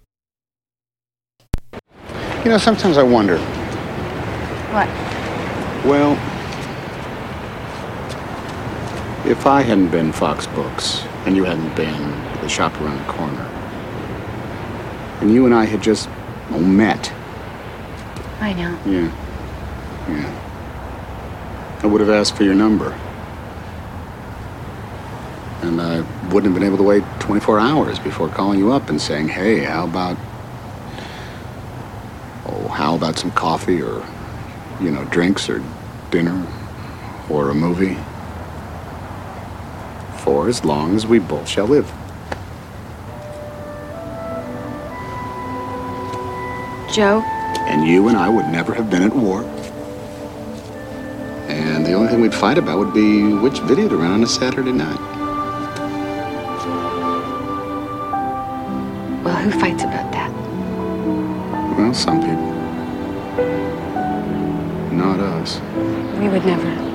[2.44, 3.38] You know, sometimes I wonder.
[4.74, 4.90] What?
[5.86, 6.12] Well,
[9.26, 12.12] if I hadn't been Fox Books and you hadn't been
[12.42, 13.42] the shop around the corner,
[15.22, 16.08] and you and I had just
[16.52, 17.12] oh, met,
[18.40, 18.78] I know.
[18.86, 19.12] yeah,
[20.10, 22.98] yeah, I would have asked for your number.
[25.62, 26.02] And I
[26.32, 29.62] wouldn't have been able to wait 24 hours before calling you up and saying, hey,
[29.64, 30.16] how about,
[32.46, 34.06] oh, how about some coffee or,
[34.80, 35.64] you know, drinks or
[36.12, 36.46] dinner
[37.30, 37.98] or a movie?
[40.26, 41.86] For as long as we both shall live.
[46.92, 47.22] Joe?
[47.68, 49.44] And you and I would never have been at war.
[51.48, 54.28] And the only thing we'd fight about would be which video to run on a
[54.28, 55.00] Saturday night.
[59.24, 60.32] Well, who fights about that?
[61.78, 62.52] Well, some people.
[64.92, 65.60] Not us.
[66.20, 66.95] We would never.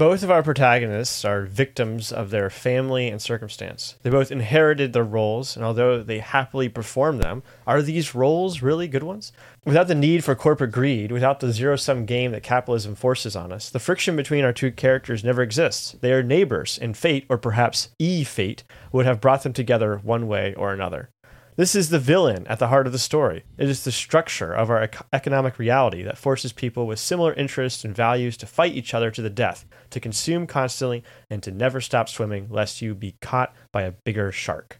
[0.00, 3.96] Both of our protagonists are victims of their family and circumstance.
[4.02, 8.88] They both inherited their roles, and although they happily perform them, are these roles really
[8.88, 9.30] good ones?
[9.66, 13.52] Without the need for corporate greed, without the zero sum game that capitalism forces on
[13.52, 15.94] us, the friction between our two characters never exists.
[16.00, 20.26] They are neighbors, and fate, or perhaps e fate, would have brought them together one
[20.26, 21.10] way or another.
[21.56, 23.44] This is the villain at the heart of the story.
[23.58, 27.84] It is the structure of our ec- economic reality that forces people with similar interests
[27.84, 31.80] and values to fight each other to the death, to consume constantly, and to never
[31.80, 34.78] stop swimming lest you be caught by a bigger shark.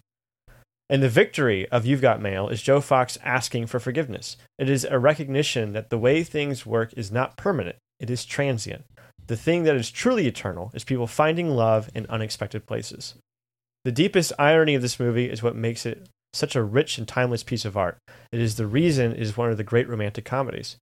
[0.89, 4.37] And the victory of You've Got Mail is Joe Fox asking for forgiveness.
[4.59, 8.85] It is a recognition that the way things work is not permanent, it is transient.
[9.27, 13.15] The thing that is truly eternal is people finding love in unexpected places.
[13.85, 17.43] The deepest irony of this movie is what makes it such a rich and timeless
[17.43, 17.99] piece of art.
[18.33, 20.77] It is the reason it is one of the great romantic comedies.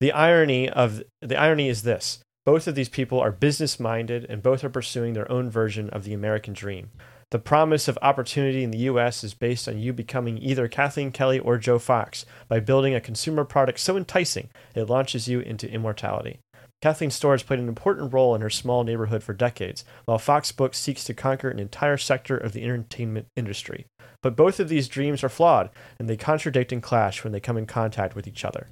[0.00, 4.42] The irony of the irony is this: both of these people are business minded and
[4.42, 6.90] both are pursuing their own version of the American dream.
[7.30, 11.38] The promise of opportunity in the US is based on you becoming either Kathleen Kelly
[11.38, 16.40] or Joe Fox by building a consumer product so enticing it launches you into immortality.
[16.82, 20.50] Kathleen's store has played an important role in her small neighborhood for decades, while Fox
[20.50, 23.86] Books seeks to conquer an entire sector of the entertainment industry.
[24.22, 27.56] But both of these dreams are flawed, and they contradict and clash when they come
[27.56, 28.68] in contact with each other.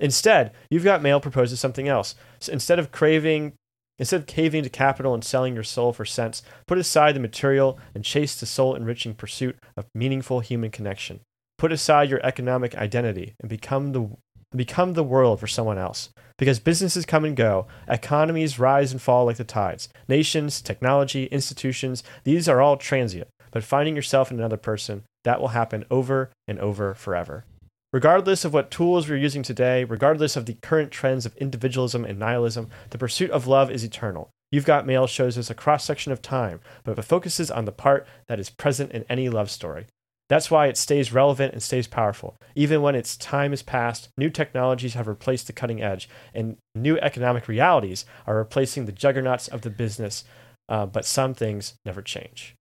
[0.00, 2.14] Instead, You've Got Mail proposes something else.
[2.40, 3.54] So instead of craving
[3.98, 7.78] Instead of caving to capital and selling your soul for cents, put aside the material
[7.94, 11.20] and chase the soul enriching pursuit of meaningful human connection.
[11.56, 14.08] Put aside your economic identity and become the
[14.54, 16.08] become the world for someone else.
[16.38, 19.88] Because businesses come and go, economies rise and fall like the tides.
[20.08, 23.28] Nations, technology, institutions, these are all transient.
[23.50, 27.44] But finding yourself in another person, that will happen over and over forever.
[27.92, 32.18] Regardless of what tools we're using today, regardless of the current trends of individualism and
[32.18, 34.28] nihilism, the pursuit of love is eternal.
[34.50, 37.72] You've Got Mail shows us a cross section of time, but it focuses on the
[37.72, 39.86] part that is present in any love story.
[40.28, 42.36] That's why it stays relevant and stays powerful.
[42.54, 46.98] Even when its time is past, new technologies have replaced the cutting edge, and new
[46.98, 50.24] economic realities are replacing the juggernauts of the business.
[50.68, 52.54] Uh, but some things never change.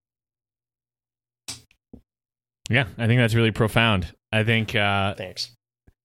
[2.70, 4.14] Yeah, I think that's really profound.
[4.32, 5.52] I think uh, Thanks.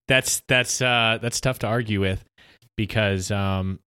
[0.08, 2.24] that's that's uh, that's tough to argue with
[2.76, 3.80] because um,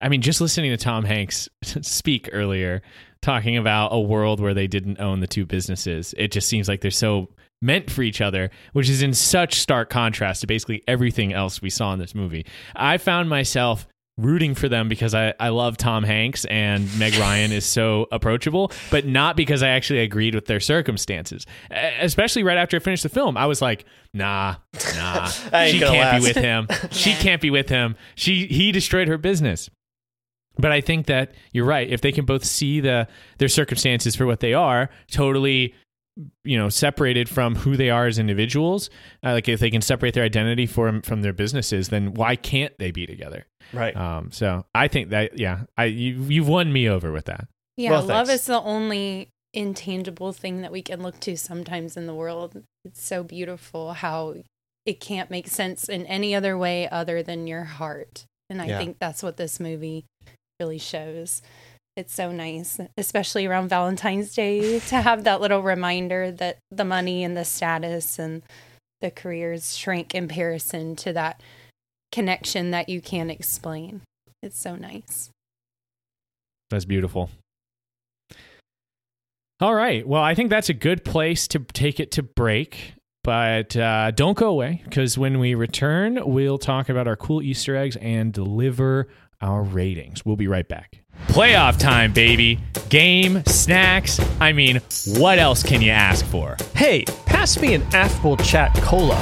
[0.00, 1.48] I mean, just listening to Tom Hanks
[1.82, 2.82] speak earlier,
[3.20, 6.80] talking about a world where they didn't own the two businesses, it just seems like
[6.80, 7.28] they're so
[7.60, 11.70] meant for each other, which is in such stark contrast to basically everything else we
[11.70, 12.46] saw in this movie.
[12.76, 13.88] I found myself
[14.18, 18.72] rooting for them because I, I love Tom Hanks and Meg Ryan is so approachable,
[18.90, 21.46] but not because I actually agreed with their circumstances.
[21.70, 24.56] Especially right after I finished the film, I was like, nah,
[24.96, 25.26] nah,
[25.66, 26.68] she can't be with him.
[26.90, 27.96] She can't be with him.
[28.14, 29.70] She he destroyed her business.
[30.58, 31.88] But I think that you're right.
[31.88, 33.06] If they can both see the
[33.38, 35.74] their circumstances for what they are, totally
[36.44, 38.90] you know separated from who they are as individuals
[39.24, 42.76] uh, like if they can separate their identity from from their businesses then why can't
[42.78, 43.94] they be together Right.
[43.96, 47.46] um so i think that yeah i you, you've won me over with that
[47.76, 52.06] Yeah, Well, love is the only intangible thing that we can look to sometimes in
[52.06, 52.62] the world.
[52.84, 54.34] It's so beautiful how
[54.84, 58.24] it can't make sense in any other way other than your heart.
[58.50, 58.78] And I Yeah.
[58.78, 60.04] think that's what this movie
[60.60, 61.40] really shows.
[61.98, 67.24] It's so nice, especially around Valentine's Day, to have that little reminder that the money
[67.24, 68.42] and the status and
[69.00, 71.42] the careers shrink in comparison to that
[72.12, 74.02] connection that you can't explain.
[74.44, 75.30] It's so nice.
[76.70, 77.30] That's beautiful.
[79.58, 80.06] All right.
[80.06, 82.94] Well, I think that's a good place to take it to break.
[83.24, 87.74] But uh, don't go away because when we return, we'll talk about our cool Easter
[87.74, 89.08] eggs and deliver
[89.40, 90.24] our ratings.
[90.24, 91.00] We'll be right back.
[91.26, 92.60] Playoff time, baby.
[92.88, 94.20] Game, snacks.
[94.40, 94.80] I mean,
[95.18, 96.56] what else can you ask for?
[96.74, 99.18] Hey, pass me an affable chat cola.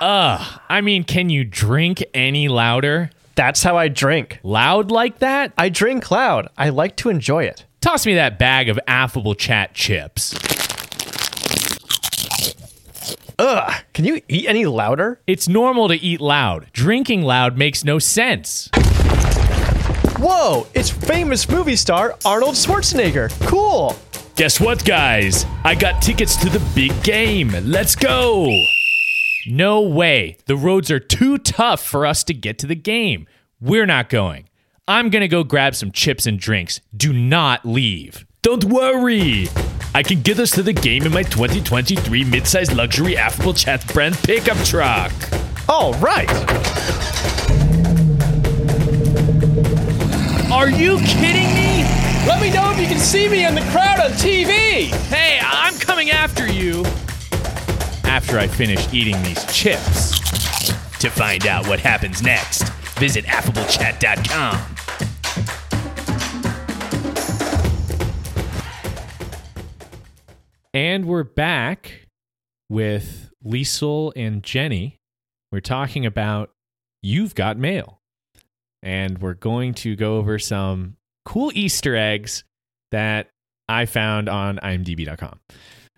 [0.00, 0.60] Ugh.
[0.68, 3.10] I mean, can you drink any louder?
[3.34, 4.40] That's how I drink.
[4.42, 5.52] Loud like that?
[5.56, 6.48] I drink loud.
[6.56, 7.64] I like to enjoy it.
[7.80, 10.34] Toss me that bag of affable chat chips.
[13.38, 13.72] Ugh.
[13.92, 15.20] Can you eat any louder?
[15.26, 16.66] It's normal to eat loud.
[16.72, 18.70] Drinking loud makes no sense.
[20.18, 23.30] Whoa, it's famous movie star Arnold Schwarzenegger.
[23.46, 23.94] Cool.
[24.36, 25.44] Guess what, guys?
[25.64, 27.50] I got tickets to the big game.
[27.64, 28.50] Let's go.
[29.46, 30.38] No way.
[30.46, 33.26] The roads are too tough for us to get to the game.
[33.60, 34.48] We're not going.
[34.88, 36.80] I'm going to go grab some chips and drinks.
[36.96, 38.26] Do not leave.
[38.46, 39.48] Don't worry.
[39.92, 44.14] I can get us to the game in my 2023 midsize luxury affable chat brand
[44.18, 45.10] pickup truck.
[45.68, 46.30] All right.
[50.52, 51.82] Are you kidding me?
[52.24, 54.94] Let me know if you can see me in the crowd on TV.
[55.08, 56.84] Hey, I'm coming after you.
[58.04, 60.20] After I finish eating these chips.
[61.00, 62.62] To find out what happens next,
[63.00, 64.85] visit affablechat.com.
[70.76, 72.06] And we're back
[72.68, 74.98] with Liesel and Jenny.
[75.50, 76.50] We're talking about
[77.02, 78.02] You've Got Mail.
[78.82, 82.44] And we're going to go over some cool Easter eggs
[82.90, 83.30] that
[83.70, 85.40] I found on imdb.com.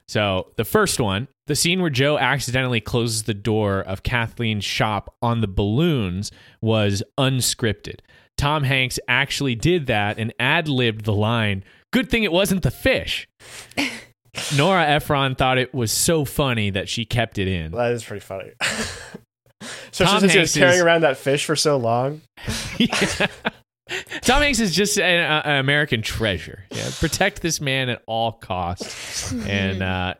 [0.06, 5.12] So, the first one, the scene where Joe accidentally closes the door of Kathleen's shop
[5.20, 6.30] on the balloons
[6.62, 7.98] was unscripted.
[8.36, 12.70] Tom Hanks actually did that and ad libbed the line, Good thing it wasn't the
[12.70, 13.28] fish.
[14.56, 17.72] Nora Ephron thought it was so funny that she kept it in.
[17.72, 18.50] That is pretty funny.
[19.90, 22.20] so Tom since he Hanks was carrying is- around that fish for so long,
[24.22, 26.64] Tom Hanks is just an, uh, an American treasure.
[26.70, 30.14] Yeah, protect this man at all costs, and uh,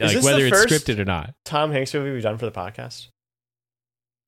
[0.00, 3.08] like whether it's scripted or not, Tom Hanks movie we've done for the podcast.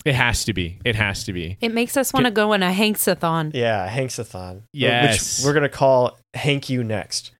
[0.04, 0.80] it has to be.
[0.84, 1.56] It has to be.
[1.60, 3.52] It makes us want to go on a Hanksathon.
[3.54, 4.62] Yeah, Hanksathon.
[4.72, 5.38] Yes.
[5.38, 7.30] Which we're gonna call Hank You next.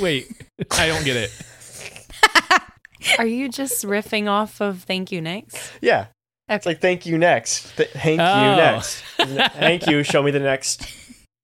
[0.00, 0.30] Wait,
[0.70, 1.32] I don't get it.
[3.18, 5.72] Are you just riffing off of Thank You Next?
[5.80, 6.06] Yeah.
[6.48, 7.74] It's like thank you next.
[7.76, 8.50] Th- Hank Oh.
[8.50, 9.02] you next.
[9.56, 10.02] Thank you.
[10.02, 10.86] Show me the next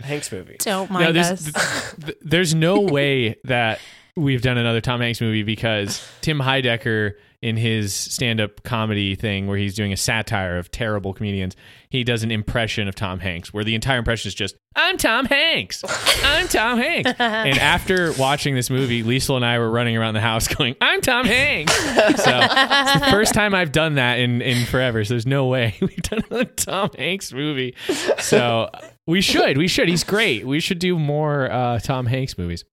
[0.03, 0.57] Hanks movie.
[0.59, 1.95] Don't No, mind there's, us.
[2.05, 3.81] th- there's no way that
[4.17, 7.13] we've done another Tom Hanks movie because Tim Heidecker
[7.43, 11.57] in his stand-up comedy thing where he's doing a satire of terrible comedians,
[11.89, 15.27] he does an impression of Tom Hanks where the entire impression is just I'm Tom
[15.27, 15.83] Hanks.
[16.23, 17.11] I'm Tom Hanks.
[17.19, 21.01] and after watching this movie, Liesel and I were running around the house going, I'm
[21.01, 21.75] Tom Hanks.
[21.77, 25.03] So it's the first time I've done that in, in forever.
[25.05, 27.75] So there's no way we've done another Tom Hanks movie.
[28.19, 28.71] So
[29.07, 29.59] we should.
[29.59, 29.89] We should.
[29.89, 30.47] He's great.
[30.47, 32.65] We should do more uh, Tom Hanks movies.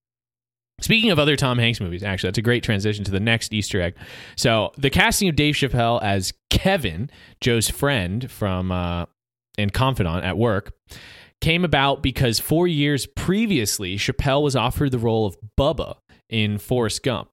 [0.79, 3.81] Speaking of other Tom Hanks movies, actually, that's a great transition to the next Easter
[3.81, 3.95] egg.
[4.35, 7.09] So, the casting of Dave Chappelle as Kevin,
[7.41, 9.05] Joe's friend from uh,
[9.57, 10.73] and confidant at work,
[11.41, 15.95] came about because four years previously, Chappelle was offered the role of Bubba
[16.29, 17.29] in Forrest Gump,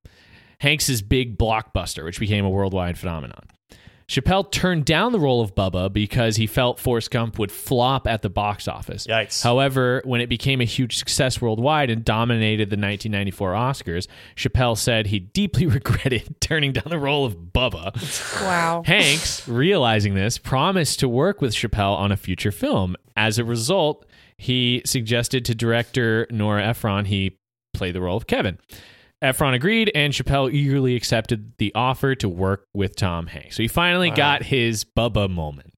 [0.60, 3.44] Hanks's big blockbuster, which became a worldwide phenomenon.
[4.08, 8.22] Chappelle turned down the role of Bubba because he felt Forrest Gump would flop at
[8.22, 9.06] the box office.
[9.06, 9.42] Yikes.
[9.42, 15.06] However, when it became a huge success worldwide and dominated the 1994 Oscars, Chappelle said
[15.06, 17.94] he deeply regretted turning down the role of Bubba.
[18.42, 18.82] Wow.
[18.84, 22.96] Hanks, realizing this, promised to work with Chappelle on a future film.
[23.16, 24.04] As a result,
[24.36, 27.38] he suggested to director Nora Ephron he
[27.72, 28.58] play the role of Kevin.
[29.22, 33.56] Ephron agreed, and Chappelle eagerly accepted the offer to work with Tom Hanks.
[33.56, 34.16] So he finally Wow.
[34.16, 35.72] got his Bubba moment.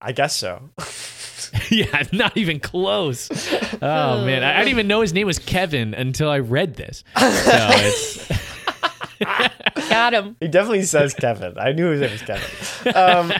[0.00, 0.70] I guess so.
[1.70, 3.28] yeah, not even close.
[3.82, 7.02] Oh man, I, I didn't even know his name was Kevin until I read this.
[7.18, 8.28] So it's
[9.90, 10.36] Got him.
[10.40, 11.58] He definitely says Kevin.
[11.58, 12.96] I knew his name was Kevin.
[12.96, 13.32] Um,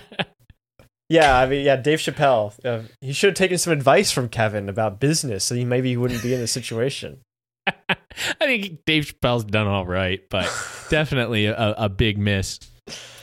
[1.08, 2.52] yeah, I mean, yeah, Dave Chappelle.
[2.64, 5.96] Uh, he should have taken some advice from Kevin about business, so he maybe he
[5.96, 7.20] wouldn't be in this situation.
[7.88, 7.96] I
[8.40, 10.50] think Dave Chappelle's done all right, but
[10.90, 12.58] definitely a, a big miss.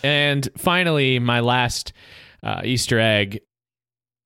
[0.04, 1.94] And finally, my last
[2.44, 3.42] uh, Easter egg.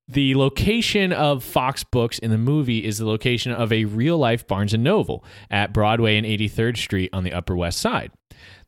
[0.08, 4.46] The location of Fox Books in the movie is the location of a real life
[4.46, 8.10] Barnes and Noble at Broadway and 83rd Street on the Upper West Side.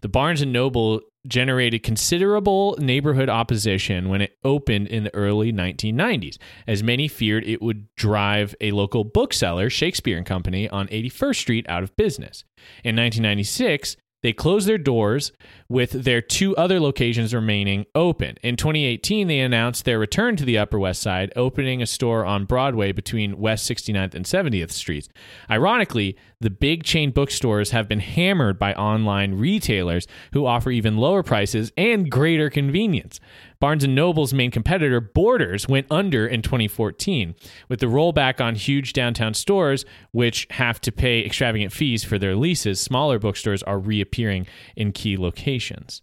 [0.05, 6.37] The Barnes and Noble generated considerable neighborhood opposition when it opened in the early 1990s,
[6.67, 11.67] as many feared it would drive a local bookseller, Shakespeare and Company, on 81st Street
[11.71, 12.45] out of business.
[12.85, 15.33] In 1996, they closed their doors
[15.69, 18.39] with their two other locations remaining open.
[18.43, 22.47] In 2018, they announced their return to the Upper West Side, opening a store on
[22.47, 25.11] Broadway between West 69th and 70th Streets.
[25.51, 31.23] Ironically, the big chain bookstores have been hammered by online retailers who offer even lower
[31.23, 33.21] prices and greater convenience.
[33.65, 37.35] Barnes & Noble's main competitor, Borders, went under in 2014.
[37.71, 42.37] With the rollback on huge downtown stores, which have to pay extravagant fees for their
[42.37, 44.47] leases, smaller bookstores are reappearing
[44.77, 46.03] in key locations.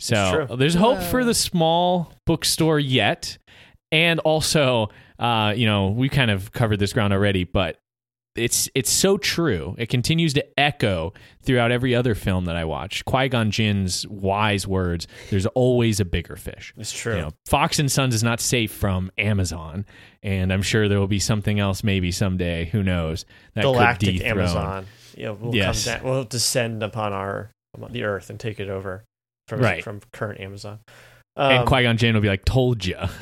[0.00, 3.38] So there's hope for the small bookstore yet.
[3.92, 4.88] And also,
[5.20, 7.78] uh, you know, we kind of covered this ground already, but
[8.36, 9.74] it's it's so true.
[9.78, 11.12] It continues to echo
[11.42, 13.04] throughout every other film that I watch.
[13.04, 17.14] Qui Gon Jinn's wise words: "There's always a bigger fish." It's true.
[17.16, 19.84] You know, Fox and Sons is not safe from Amazon,
[20.22, 22.66] and I'm sure there will be something else maybe someday.
[22.66, 23.24] Who knows?
[23.54, 24.38] That could Galactic dethrone.
[24.38, 24.86] Amazon.
[25.16, 25.84] Yeah, will Yes.
[25.86, 27.50] come down, will descend upon our
[27.90, 29.04] the Earth and take it over
[29.48, 29.82] from Right.
[29.84, 30.78] from current Amazon.
[31.36, 33.08] and Um, Qui Gon Jinn will be like, "Told ya."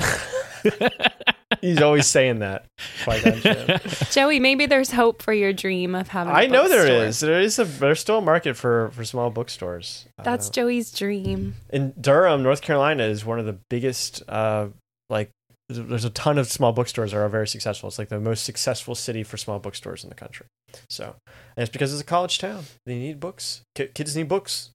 [1.65, 2.67] he's always saying that.
[4.11, 6.33] Joey, maybe there's hope for your dream of having.
[6.33, 7.21] I I know there is.
[7.21, 10.07] There is a there's still a market for for small bookstores.
[10.23, 11.55] That's Uh, Joey's dream.
[11.71, 14.23] in Durham, North Carolina, is one of the biggest.
[14.29, 14.69] Uh,
[15.11, 15.31] like,
[15.69, 17.89] there's there's a ton of small bookstores that are very successful.
[17.89, 20.47] It's like the most successful city for small bookstores in the country.
[20.91, 21.15] So,
[21.57, 22.65] and it's because it's a college town.
[22.87, 23.63] They need books.
[23.75, 24.71] Ki- kids need books.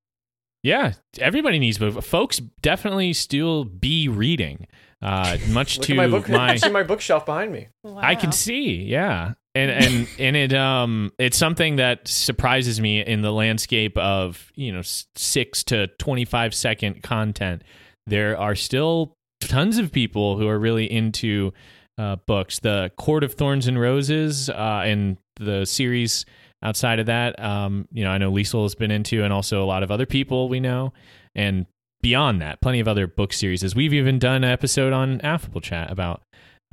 [0.63, 2.05] Yeah, everybody needs books.
[2.05, 4.67] Folks definitely still be reading.
[5.01, 6.27] Uh, much to my book.
[6.29, 7.67] my, see my bookshelf behind me.
[7.97, 13.21] I can see, yeah, and and and it um it's something that surprises me in
[13.21, 14.81] the landscape of you know
[15.15, 17.63] six to twenty five second content.
[18.07, 21.53] There are still tons of people who are really into
[21.97, 22.59] uh, books.
[22.59, 26.25] The Court of Thorns and Roses uh, and the series
[26.63, 29.67] outside of that, um, you know, I know Liesel has been into, and also a
[29.67, 30.93] lot of other people we know,
[31.35, 31.65] and
[32.01, 33.63] beyond that, plenty of other book series.
[33.63, 36.21] As we've even done an episode on Affable Chat about,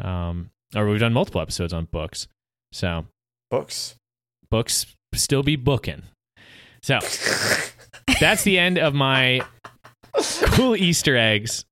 [0.02, 2.28] um, or we've done multiple episodes on books.
[2.72, 3.06] So
[3.50, 3.94] Books.
[4.50, 6.02] books still be booking.
[6.82, 6.98] So
[8.20, 9.40] that's the end of my
[10.52, 11.64] cool Easter eggs.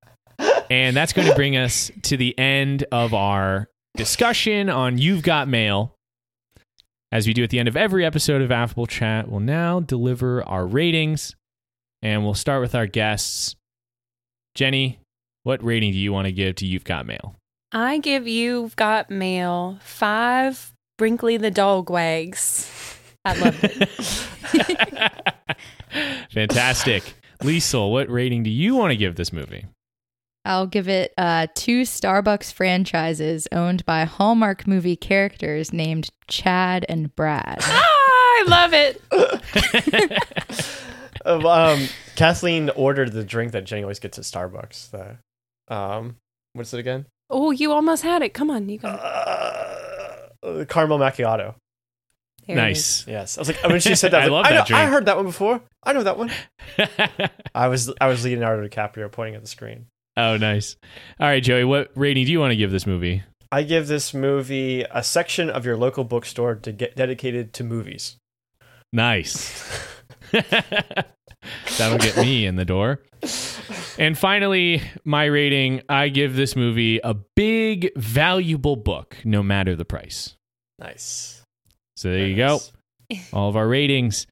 [0.70, 5.46] And that's going to bring us to the end of our discussion on You've Got
[5.46, 5.94] Mail.
[7.12, 10.42] As we do at the end of every episode of Affable Chat, we'll now deliver
[10.48, 11.36] our ratings.
[12.04, 13.56] And we'll start with our guests.
[14.54, 15.00] Jenny,
[15.42, 17.34] what rating do you want to give to You've Got Mail?
[17.72, 22.70] I give You've Got Mail five Brinkley the dog wags.
[23.24, 23.88] I love it.
[26.30, 27.14] Fantastic.
[27.42, 29.64] Liesel, what rating do you want to give this movie?
[30.44, 37.16] I'll give it uh, two Starbucks franchises owned by Hallmark movie characters named Chad and
[37.16, 37.60] Brad.
[37.62, 39.00] ah, I love it.
[41.24, 44.90] Uh, um, Kathleen ordered the drink that Jenny always gets at Starbucks.
[44.90, 46.16] The, um,
[46.52, 47.06] what's it again?
[47.30, 48.34] Oh, you almost had it.
[48.34, 49.00] Come on, you got it.
[50.42, 51.54] Uh, caramel macchiato.
[52.46, 53.06] There nice.
[53.06, 54.58] Yes, I was like when she said that, I I, was love like, that I,
[54.58, 54.80] know, drink.
[54.80, 55.62] I heard that one before.
[55.82, 56.30] I know that one.
[57.54, 59.86] I was I was Leonardo DiCaprio pointing at the screen.
[60.16, 60.76] oh, nice.
[61.18, 63.22] All right, Joey, what rating do you want to give this movie?
[63.50, 68.16] I give this movie a section of your local bookstore to get dedicated to movies.
[68.92, 69.88] Nice.
[71.78, 73.00] That'll get me in the door.
[73.98, 79.84] And finally, my rating I give this movie a big, valuable book, no matter the
[79.84, 80.36] price.
[80.78, 81.42] Nice.
[81.96, 82.60] So there Very you go.
[83.32, 84.26] all of our ratings.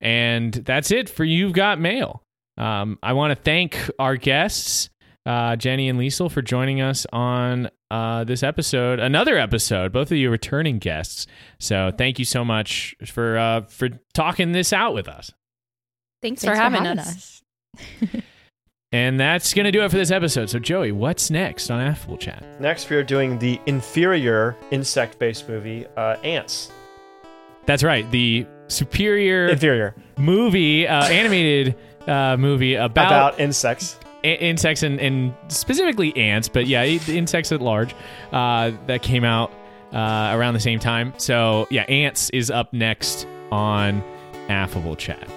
[0.00, 2.22] And that's it for You've Got Mail.
[2.58, 4.90] Um, I want to thank our guests,
[5.26, 9.92] uh, Jenny and Liesel, for joining us on uh, this episode, another episode.
[9.92, 11.26] Both of you returning guests.
[11.60, 15.30] So thank you so much for uh, for talking this out with us.
[16.22, 17.42] Thanks, Thanks for having, us.
[17.78, 18.22] us.
[18.94, 20.50] And that's going to do it for this episode.
[20.50, 22.44] So, Joey, what's next on Affable Chat?
[22.60, 26.70] Next, we are doing the inferior insect based movie, uh, Antz.
[27.64, 28.08] That's right.
[28.10, 29.94] The superior Inferior.
[30.18, 31.74] movie, uh, animated
[32.06, 33.96] uh, movie about, About insects.
[34.24, 37.94] A- insects and, and specifically ants, but yeah, insects at large
[38.32, 39.52] uh, that came out
[39.92, 41.12] uh, around the same time.
[41.18, 44.02] So, yeah, Antz is up next on
[44.48, 45.28] Affable Chat.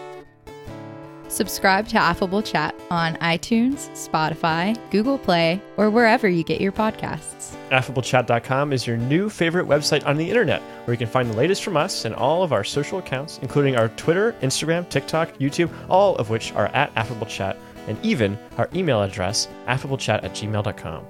[1.28, 7.58] Subscribe to Affable Chat on iTunes, Spotify, Google Play, or wherever you get your podcasts.
[7.72, 11.64] AffableChat.com is your new favorite website on the internet, where you can find the latest
[11.64, 16.16] from us and all of our social accounts, including our Twitter, Instagram, TikTok, YouTube, all
[16.18, 17.58] of which are at AffableChat,
[17.88, 21.06] and even our email address, affablechat at gmail.com.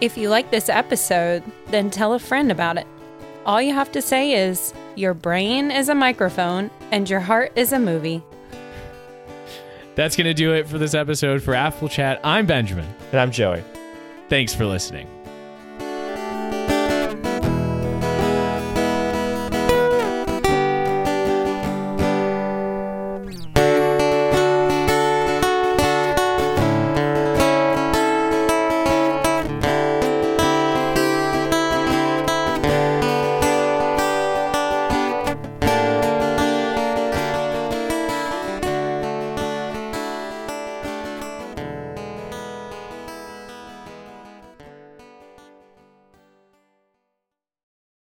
[0.00, 2.86] If you like this episode, then tell a friend about it.
[3.46, 7.72] All you have to say is, Your brain is a microphone and your heart is
[7.72, 8.22] a movie.
[9.94, 12.20] That's going to do it for this episode for Affable Chat.
[12.22, 12.86] I'm Benjamin.
[13.12, 13.64] And I'm Joey.
[14.28, 15.08] Thanks for listening.